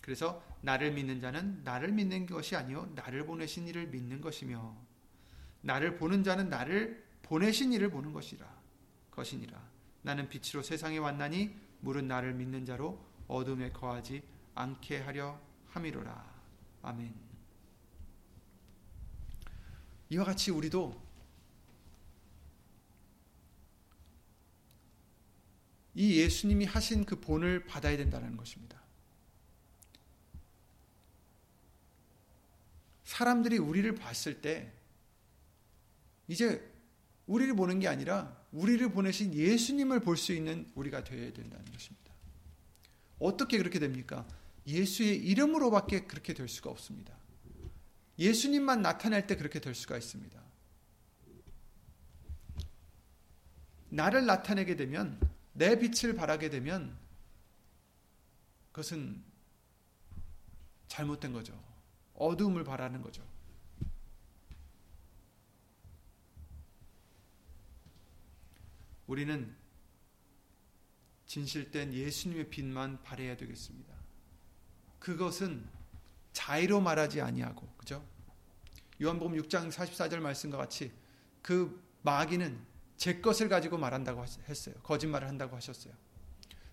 그래서 0.00 0.42
나를 0.60 0.92
믿는 0.92 1.20
자는 1.20 1.62
나를 1.64 1.90
믿는 1.90 2.26
것이 2.26 2.54
아니요 2.54 2.90
나를 2.94 3.26
보내신 3.26 3.66
이를 3.66 3.88
믿는 3.88 4.20
것이며 4.20 4.76
나를 5.60 5.96
보는 5.96 6.22
자는 6.22 6.48
나를 6.48 7.04
보내신 7.22 7.72
이를 7.72 7.90
보는 7.90 8.12
것이라 8.12 8.46
것이니라 9.10 9.60
나는 10.02 10.28
빛으로 10.28 10.62
세상에 10.62 10.98
왔나니 10.98 11.54
물은 11.80 12.06
나를 12.06 12.32
믿는 12.32 12.64
자로 12.64 13.04
어둠에 13.26 13.72
거하지 13.72 14.22
않게 14.54 15.00
하려 15.00 15.38
함이로라 15.66 16.24
아멘. 16.82 17.27
이와 20.10 20.24
같이 20.24 20.50
우리도 20.50 21.08
이 25.94 26.20
예수님이 26.20 26.64
하신 26.64 27.04
그 27.04 27.20
본을 27.20 27.66
받아야 27.66 27.96
된다는 27.96 28.36
것입니다. 28.36 28.80
사람들이 33.04 33.58
우리를 33.58 33.92
봤을 33.96 34.40
때 34.40 34.72
이제 36.28 36.72
우리를 37.26 37.54
보는 37.56 37.80
게 37.80 37.88
아니라 37.88 38.36
우리를 38.52 38.92
보내신 38.92 39.34
예수님을 39.34 40.00
볼 40.00 40.16
수 40.16 40.32
있는 40.32 40.70
우리가 40.74 41.02
되어야 41.02 41.32
된다는 41.32 41.64
것입니다. 41.72 42.12
어떻게 43.18 43.58
그렇게 43.58 43.78
됩니까? 43.78 44.26
예수의 44.66 45.16
이름으로밖에 45.16 46.06
그렇게 46.06 46.32
될 46.32 46.48
수가 46.48 46.70
없습니다. 46.70 47.17
예수님만 48.18 48.82
나타낼 48.82 49.26
때 49.26 49.36
그렇게 49.36 49.60
될 49.60 49.74
수가 49.74 49.96
있습니다. 49.96 50.42
나를 53.90 54.26
나타내게 54.26 54.76
되면 54.76 55.18
내 55.52 55.78
빛을 55.78 56.14
발하게 56.14 56.50
되면 56.50 56.96
그것은 58.72 59.22
잘못된 60.88 61.32
거죠. 61.32 61.58
어둠을 62.14 62.64
바라는 62.64 63.02
거죠. 63.02 63.26
우리는 69.06 69.56
진실된 71.26 71.94
예수님의 71.94 72.50
빛만 72.50 73.02
발해야 73.02 73.36
되겠습니다. 73.36 73.94
그것은 74.98 75.77
자의로 76.38 76.80
말하지 76.80 77.20
아니하고 77.20 77.66
그죠? 77.76 78.06
요한복음 79.02 79.36
6장 79.42 79.72
44절 79.72 80.20
말씀과 80.20 80.56
같이 80.56 80.92
그 81.42 81.82
마귀는 82.02 82.56
제 82.96 83.20
것을 83.20 83.48
가지고 83.48 83.76
말한다고 83.76 84.24
했어요. 84.48 84.76
거짓말을 84.84 85.26
한다고 85.26 85.56
하셨어요. 85.56 85.92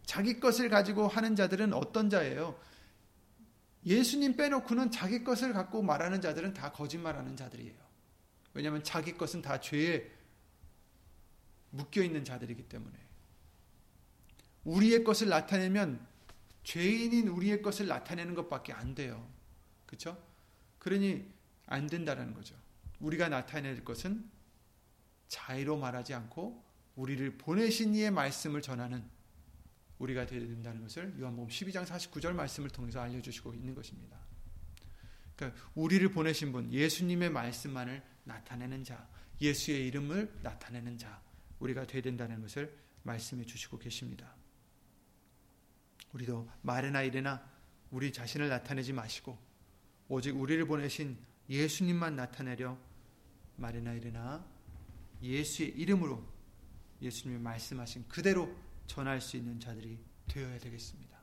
자기 0.06 0.40
것을 0.40 0.70
가지고 0.70 1.08
하는 1.08 1.36
자들은 1.36 1.74
어떤 1.74 2.12
자예요? 2.12 2.60
예수님 3.88 4.38
빼놓고는 4.38 4.92
자기 4.92 5.24
것을 5.24 5.52
갖고 5.52 5.82
말하는 5.82 6.22
자들은 6.22 6.54
다 6.54 6.72
거짓말하는 6.72 7.36
자들이에요. 7.36 7.76
왜냐하면 8.54 8.84
자기 8.84 9.18
것은 9.18 9.42
다 9.42 9.60
죄에 9.60 10.12
묶여 11.72 12.04
있는 12.04 12.24
자들이기 12.24 12.70
때문에 12.70 12.96
우리의 14.64 15.04
것을 15.04 15.30
나타내면 15.30 16.06
죄인인 16.64 17.30
우리의 17.30 17.64
것을 17.64 17.88
나타내는 17.88 18.36
것밖에 18.36 18.74
안 18.74 18.94
돼요. 18.94 19.35
그렇죠? 19.86 20.22
그러니 20.80 21.32
안 21.66 21.88
된다는 21.88 22.34
거죠. 22.34 22.56
우리가 23.00 23.30
나타낼 23.30 23.84
것은 23.84 24.30
자의로 25.28 25.78
말하지 25.78 26.14
않고 26.14 26.64
우리를 26.96 27.38
보내신 27.38 27.96
이의 27.96 28.12
말씀을 28.12 28.62
전하는 28.62 29.04
우리가 30.00 30.26
되어야 30.26 30.46
된다는 30.46 30.82
것을 30.82 31.20
요한복음 31.20 31.50
12장 31.50 31.86
49절 31.86 32.34
말씀을 32.34 32.70
통해서 32.70 33.02
알려주시고 33.02 33.54
있는 33.54 33.74
것입니다. 33.76 34.18
그러니까 35.36 35.62
우리를 35.74 36.08
보내신 36.10 36.52
분, 36.52 36.72
예수님의 36.72 37.30
말씀만을 37.30 38.04
나타내는 38.24 38.84
자, 38.84 39.08
예수의 39.42 39.88
이름을 39.88 40.40
나타내는 40.42 40.98
자, 40.98 41.22
우리가 41.60 41.86
되어야 41.86 42.02
된다는 42.02 42.42
것을 42.42 42.74
말씀해 43.04 43.46
주시고 43.46 43.80
계십니다. 43.80 44.36
우리도 46.14 46.50
말이나 46.62 47.02
이래나 47.02 47.46
우리 47.92 48.12
자신을 48.12 48.50
나타내지 48.50 48.94
마시고 48.94 49.38
오직 50.08 50.36
우리를 50.40 50.66
보내신 50.66 51.18
예수님만 51.50 52.16
나타내려 52.16 52.78
말이나 53.58 53.94
이래나 53.94 54.46
예수의 55.22 55.70
이름으로 55.70 56.24
예수님이 57.02 57.42
말씀하신 57.42 58.08
그대로 58.08 58.56
전할 58.88 59.22
수 59.22 59.38
있는 59.38 59.60
자들이 59.60 59.98
되어야 60.28 60.60
되겠습니다. 60.60 61.18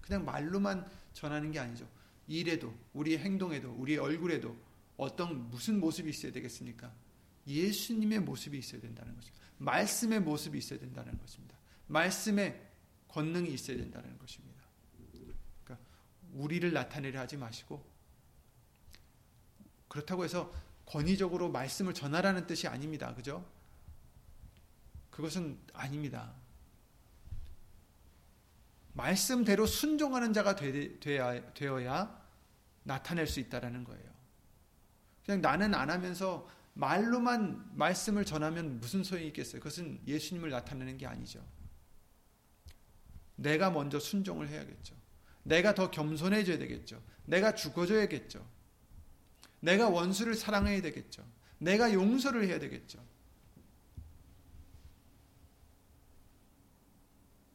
그냥 0.00 0.24
말로만 0.24 0.88
전하는 1.12 1.50
게 1.52 1.58
아니죠. 1.58 1.88
일에도, 2.26 2.74
우리의 2.92 3.18
행동에도, 3.18 3.72
우리의 3.72 3.98
얼굴에도 3.98 4.56
어떤 4.96 5.50
무슨 5.50 5.80
모습이 5.80 6.10
있어야 6.10 6.32
되겠습니까? 6.32 6.92
예수님의 7.46 8.20
모습이 8.20 8.58
있어야 8.58 8.80
된다는 8.80 9.14
것입니다. 9.14 9.42
말씀의 9.58 10.20
모습이 10.20 10.58
있어야 10.58 10.78
된다는 10.78 11.18
것입니다. 11.18 11.56
말씀의 11.88 12.60
권능이 13.08 13.52
있어야 13.52 13.76
된다는 13.76 14.18
것입니다. 14.18 14.62
그러니까 15.64 15.86
우리를 16.32 16.72
나타내려 16.72 17.20
하지 17.20 17.36
마시고 17.36 17.91
그렇다고 19.92 20.24
해서 20.24 20.50
권위적으로 20.86 21.50
말씀을 21.50 21.92
전하라는 21.92 22.46
뜻이 22.46 22.66
아닙니다. 22.66 23.14
그죠? 23.14 23.46
그것은 25.10 25.58
아닙니다. 25.74 26.32
말씀대로 28.94 29.66
순종하는 29.66 30.32
자가 30.32 30.56
되어야 30.56 32.26
나타낼 32.84 33.26
수 33.26 33.38
있다라는 33.38 33.84
거예요. 33.84 34.10
그냥 35.26 35.42
나는 35.42 35.74
안 35.74 35.90
하면서 35.90 36.48
말로만 36.72 37.76
말씀을 37.76 38.24
전하면 38.24 38.80
무슨 38.80 39.04
소용이 39.04 39.26
있겠어요? 39.26 39.60
그것은 39.60 40.00
예수님을 40.06 40.48
나타내는 40.48 40.96
게 40.96 41.06
아니죠. 41.06 41.46
내가 43.36 43.70
먼저 43.70 44.00
순종을 44.00 44.48
해야겠죠. 44.48 44.96
내가 45.42 45.74
더 45.74 45.90
겸손해져야 45.90 46.56
되겠죠. 46.56 47.02
내가 47.26 47.54
죽어줘야겠죠. 47.54 48.61
내가 49.62 49.88
원수를 49.88 50.34
사랑해야 50.34 50.82
되겠죠. 50.82 51.24
내가 51.58 51.92
용서를 51.92 52.46
해야 52.48 52.58
되겠죠. 52.58 53.02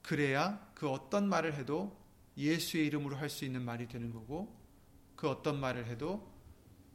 그래야 0.02 0.72
그 0.74 0.90
어떤 0.90 1.28
말을 1.28 1.54
해도 1.54 2.02
예수의 2.38 2.88
이름으로 2.88 3.18
할 3.18 3.30
수 3.30 3.44
있는 3.44 3.62
말이 3.62 3.90
되는 3.90 4.12
거고 4.14 4.58
그 5.18 5.30
어떤 5.30 5.60
말을 5.60 5.86
해도 5.88 6.34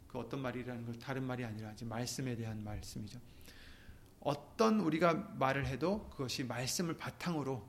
그 0.09 0.19
어떤 0.19 0.41
말이라는 0.41 0.87
걸 0.87 0.99
다른 0.99 1.25
말이 1.25 1.45
아니라 1.45 1.75
말씀에 1.83 2.37
대한 2.37 2.65
말씀이죠. 2.65 3.21
어떤 4.21 4.81
우리가 4.81 5.15
말을 5.39 5.67
해도 5.67 6.09
그것이 6.09 6.45
말씀을 6.45 6.97
바탕으로 6.97 7.69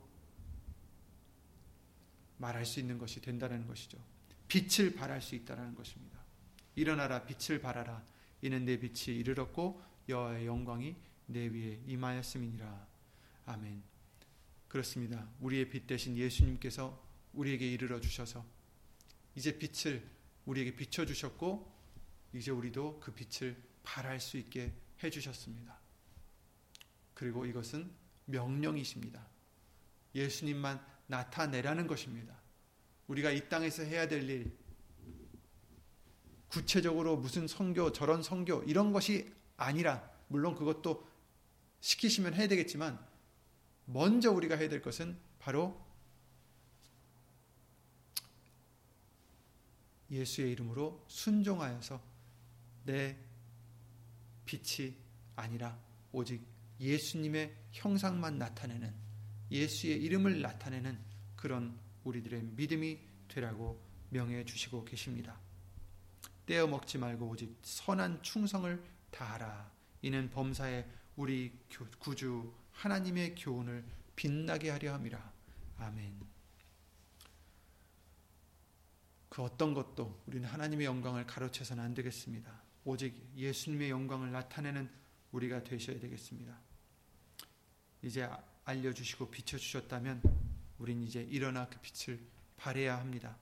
말할 2.38 2.66
수 2.66 2.80
있는 2.80 2.98
것이 2.98 3.20
된다는 3.20 3.68
것이죠. 3.68 3.98
빛을 4.48 4.96
발할 4.96 5.22
수 5.22 5.36
있다는 5.36 5.76
것입니다. 5.76 6.23
일어나라 6.76 7.26
빛을 7.26 7.60
발하라 7.60 8.04
이는 8.42 8.66
내 8.66 8.78
빛이 8.78 9.18
이르렀고 9.18 9.82
여호와의 10.10 10.46
영광이 10.46 10.96
내 11.28 11.48
위에 11.48 11.82
임하였음이니라. 11.88 12.88
아멘. 13.46 13.84
그렇습니다. 14.68 15.30
우리의 15.40 15.70
빛 15.70 15.88
대신 15.88 16.18
예수님께서 16.18 17.02
우리에게 17.34 17.72
이르러 17.72 18.00
주셔서 18.00 18.46
이제 19.36 19.58
빛을 19.58 20.04
우리에게 20.46 20.76
비춰 20.76 21.06
주셨고 21.06 21.72
이제 22.34 22.52
우리도 22.52 23.00
그 23.00 23.14
빛을 23.14 23.56
발할 23.84 24.20
수 24.20 24.38
있게 24.38 24.74
해 25.04 25.10
주셨습니다. 25.10 25.80
그리고 27.14 27.46
이것은 27.46 27.92
명령이십니다. 28.26 29.26
예수님만 30.16 30.84
나타내라는 31.08 31.88
것입니다. 31.88 32.36
우리가 33.08 33.32
이 33.32 33.48
땅에서 33.50 33.84
해야 33.84 34.08
될 34.08 34.30
일, 34.30 34.58
구체적으로 36.54 37.18
무슨 37.18 37.48
성교, 37.48 37.94
저런 37.94 38.22
성교, 38.22 38.66
이런 38.68 38.94
것이 38.94 39.34
아니라, 39.58 40.08
물론 40.28 40.54
그것도 40.54 41.04
시키시면 41.80 42.36
해야 42.36 42.48
되겠지만, 42.48 43.04
먼저 43.86 44.32
우리가 44.32 44.56
해야 44.56 44.70
될 44.70 44.80
것은 44.84 45.18
바로 45.40 45.84
예수의 50.12 50.52
이름으로 50.52 51.04
순종하여서 51.08 52.00
내 52.86 53.18
빛이 54.46 54.96
아니라 55.36 55.82
오직 56.12 56.46
예수님의 56.80 57.52
형상만 57.72 58.38
나타내는 58.38 58.94
예수의 59.50 60.04
이름을 60.04 60.42
나타내는 60.42 61.00
그런 61.36 61.80
우리들의 62.04 62.44
믿음이 62.44 63.00
되라고 63.28 63.82
명해 64.12 64.46
주시고 64.46 64.86
계십니다. 64.86 65.43
떼어 66.46 66.68
먹지 66.68 66.98
말고 66.98 67.28
오직 67.28 67.58
선한 67.62 68.22
충성을 68.24 68.84
다하라. 69.12 69.72
이는 70.02 70.30
범사에 70.30 70.86
우리 71.16 71.52
구주 72.00 72.54
하나님의 72.72 73.36
교훈을 73.36 73.86
빛나게 74.16 74.70
하려 74.70 74.94
함이라. 74.94 75.34
아멘. 75.78 76.34
그 79.30 79.42
어떤 79.42 79.74
것도 79.74 80.22
우리는 80.28 80.48
하나님의 80.48 80.86
영광을 80.86 81.26
가로채서는 81.26 81.84
안 81.84 81.94
되겠습니다. 81.94 82.62
오직 82.86 83.16
예수님의 83.36 83.90
영광을 83.90 84.32
나타내는 84.32 84.90
우리가 85.32 85.64
되셔야 85.64 86.00
되겠습니다. 86.00 86.56
이제 88.04 88.30
알려주시고 88.66 89.32
비춰주셨다면 89.32 90.22
우린 90.78 91.02
이제 91.02 91.24
일어나 91.24 91.68
그 91.68 91.80
빛을 91.80 92.20
발해야 92.58 93.00
합니다. 93.00 93.38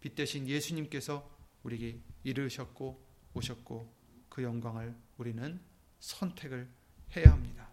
빛 0.00 0.14
대신 0.14 0.48
예수님께서 0.48 1.28
우리에게 1.62 2.00
이르셨고 2.24 3.06
오셨고 3.34 3.92
그 4.28 4.42
영광을 4.42 4.94
우리는 5.18 5.60
선택을 5.98 6.68
해야 7.16 7.32
합니다. 7.32 7.68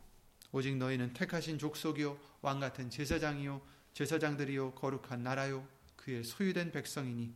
오직 0.52 0.76
너희는 0.78 1.14
택하신 1.14 1.60
족속이요 1.60 2.18
왕 2.42 2.60
같은 2.60 2.90
제사장이요 2.90 3.62
제사장들이요 3.94 4.76
거룩한 4.76 5.24
나라요 5.24 5.68
그의 5.96 6.24
소유된 6.24 6.72
백성이니 6.72 7.36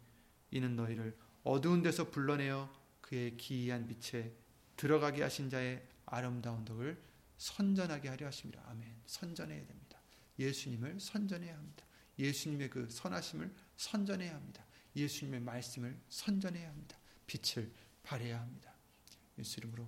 이는 0.52 0.76
너희를 0.76 1.18
어두운 1.44 1.82
데서 1.82 2.10
불러내어 2.10 2.70
그의 3.02 3.36
기이한 3.38 3.88
빛에 3.88 4.34
들어가게 4.78 5.24
하신 5.24 5.50
자의 5.50 5.86
아름다운 6.06 6.64
덕을 6.66 7.02
선전하게 7.38 8.10
하려 8.10 8.28
하십니다. 8.28 8.64
아멘. 8.68 9.02
선전해야 9.06 9.66
됩니다. 9.66 10.00
예수님을 10.38 11.00
선전해야 11.00 11.56
합니다. 11.56 11.86
예수님의 12.20 12.70
그 12.70 12.88
선하심을 12.90 13.54
선전해야 13.78 14.36
합니다. 14.36 14.66
예수님의 14.96 15.42
말씀을 15.42 16.00
선전해야 16.10 16.70
합니다. 16.70 16.98
빛을 17.28 17.72
발해야 18.04 18.40
합니다. 18.40 18.74
예수 19.38 19.60
이름으로 19.60 19.88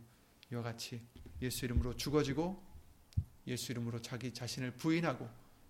이와 0.52 0.62
같이 0.62 1.02
예수 1.42 1.66
이름으로 1.66 1.96
죽어지고 1.96 2.64
예수 3.48 3.72
이름으로 3.72 4.02
자기 4.02 4.34
자신을 4.34 4.78
부인하고 4.78 5.30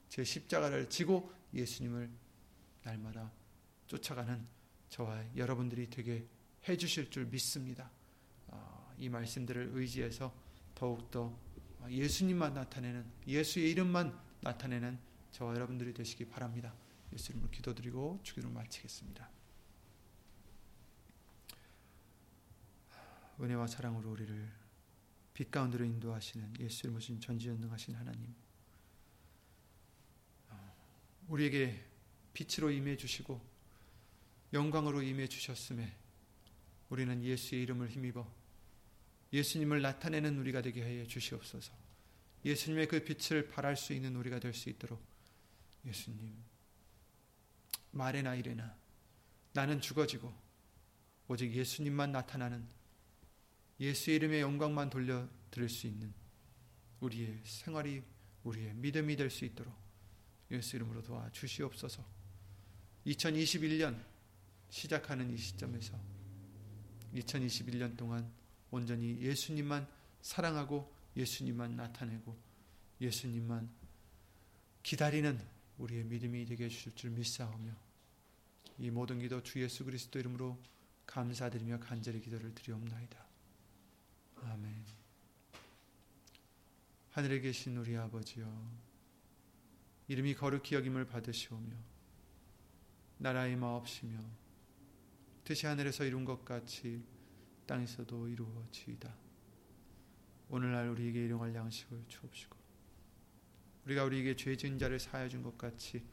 제 0.10 0.24
십자가를 0.24 0.90
지고 0.90 1.34
예수님을 1.54 2.10
날마다 2.84 3.32
쫓아가는 3.88 4.46
저와 4.90 5.24
여러분들이 5.36 5.90
되게 5.90 6.28
해주실 6.68 7.10
줄 7.10 7.26
믿습니다. 7.26 7.90
아, 8.48 8.94
이 8.98 9.10
말씀들을 9.10 9.72
의지해서 9.74 10.34
더욱더 10.76 11.36
예수님만 11.90 12.54
나타내는 12.54 13.06
예수의 13.28 13.72
이름만 13.72 14.18
나타내는 14.42 15.00
저와 15.32 15.56
여러분들이 15.56 15.94
되시기 15.94 16.26
바랍니다. 16.26 16.74
예수 17.14 17.32
이름으로 17.32 17.51
기도드리고 17.51 18.20
주기도 18.24 18.49
마치겠습니다. 18.49 19.30
은혜와 23.39 23.68
사랑으로 23.68 24.11
우리를 24.11 24.51
빛 25.34 25.49
가운데로 25.51 25.86
인도하시는 25.86 26.59
예수 26.59 26.88
이름으로 26.88 27.01
전지전능하신 27.01 27.95
하나님 27.95 28.34
우리에게 31.28 31.84
빛으로 32.34 32.72
임해 32.72 32.97
주시고 32.97 33.41
영광으로 34.51 35.01
임해 35.01 35.28
주셨음에 35.28 35.95
우리는 36.89 37.24
예수의 37.24 37.64
이름을 37.64 37.89
힘입어 37.89 38.30
예수님을 39.32 39.82
나타내는 39.82 40.38
우리가 40.38 40.61
되게 40.61 40.84
해 40.84 41.07
주시옵소서. 41.07 41.74
예수님의 42.45 42.88
그 42.88 43.03
빛을 43.03 43.49
발할 43.49 43.76
수 43.76 43.93
있는 43.93 44.16
우리가 44.16 44.39
될 44.39 44.53
수 44.53 44.70
있도록 44.70 45.03
예수님 45.86 46.53
말에나 47.94 48.36
이래나 48.36 48.76
나는 49.54 49.80
죽어지고 49.80 50.34
오직 51.28 51.54
예수님만 51.54 52.12
나타나는 52.12 52.68
예수의 53.80 54.18
이름의 54.18 54.41
영광만 54.41 54.89
돌려 54.89 55.28
드릴 55.52 55.70
수 55.70 55.88
있는 55.88 56.14
우리의 57.00 57.41
생활이 57.44 58.04
우리의 58.44 58.74
믿음이 58.76 59.16
될 59.16 59.30
수 59.30 59.46
있도록 59.46 59.74
예수 60.52 60.76
이름으로 60.76 61.02
도와 61.02 61.30
주시옵소서. 61.32 62.06
2021년 63.08 64.00
시작하는 64.70 65.30
이 65.32 65.38
시점에서 65.38 66.00
2021년 67.16 67.98
동안 67.98 68.32
온전히 68.72 69.20
예수님만 69.20 69.88
사랑하고 70.22 70.94
예수님만 71.16 71.76
나타내고 71.76 72.38
예수님만 73.02 73.70
기다리는 74.82 75.39
우리의 75.78 76.04
믿음이 76.06 76.46
되게 76.46 76.66
해주실 76.66 76.96
줄 76.96 77.12
믿사오며 77.12 77.72
이 78.80 78.90
모든 78.90 79.20
기도 79.20 79.42
주 79.42 79.62
예수 79.62 79.84
그리스도 79.86 80.20
이름으로 80.20 80.58
감사드리며 81.06 81.80
간절히 81.80 82.22
기도를 82.22 82.54
드리옵나이다. 82.56 83.26
아멘. 84.36 84.86
하늘에 87.12 87.40
계신 87.40 87.78
우리 87.78 87.96
아버지여 87.96 88.48
이름이 90.08 90.36
거룩히 90.36 90.76
여김을 90.76 91.06
받으시오며 91.06 91.76
나라의 93.20 93.56
마옵시며 93.56 94.20
뜻이 95.44 95.68
하늘에서 95.68 96.06
이룬 96.06 96.26
것 96.26 96.44
같이 96.44 97.04
땅에서도 97.68 98.28
이루어지이다. 98.28 99.14
오늘날 100.50 100.90
우리에게 100.90 101.26
일용할 101.26 101.54
양식을 101.56 102.06
주옵시고 102.08 102.62
우리가 103.86 104.04
우리에게 104.06 104.36
죄 104.36 104.56
지은 104.56 104.78
자를 104.80 105.00
사하여 105.00 105.28
준 105.30 105.44
것 105.44 105.58
같이 105.58 106.04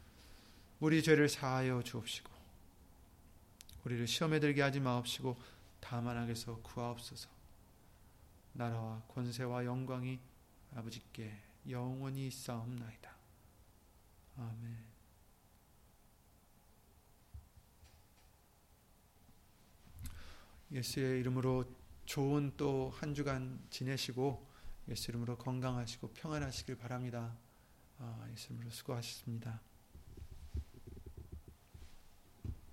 우리 0.81 1.03
죄를 1.03 1.29
사하여 1.29 1.83
주옵시고 1.83 2.31
우리를 3.85 4.07
시험에 4.07 4.41
들게 4.41 4.63
하지 4.63 4.81
마옵시고 4.81 5.41
다만 5.81 6.17
악에서 6.19 6.61
구하옵소서 6.63 7.29
나라와 8.53 9.03
권세와 9.09 9.65
영광이 9.65 10.19
아버지께 10.75 11.33
영원히 11.69 12.27
있사옵나이다. 12.29 13.11
아멘 14.37 14.91
예수의 20.73 21.21
이름으로 21.21 21.65
좋은 22.07 22.53
또 22.57 22.91
한 22.97 23.15
주간 23.15 23.61
지내시고 23.71 24.49
예수 24.89 25.11
이름으로 25.11 25.37
건강하시고 25.37 26.13
평안하시길 26.15 26.77
바랍니다. 26.77 27.37
아, 28.01 28.27
예수 28.33 28.53
이름으로 28.53 28.71
수고하셨습니다. 28.71 29.61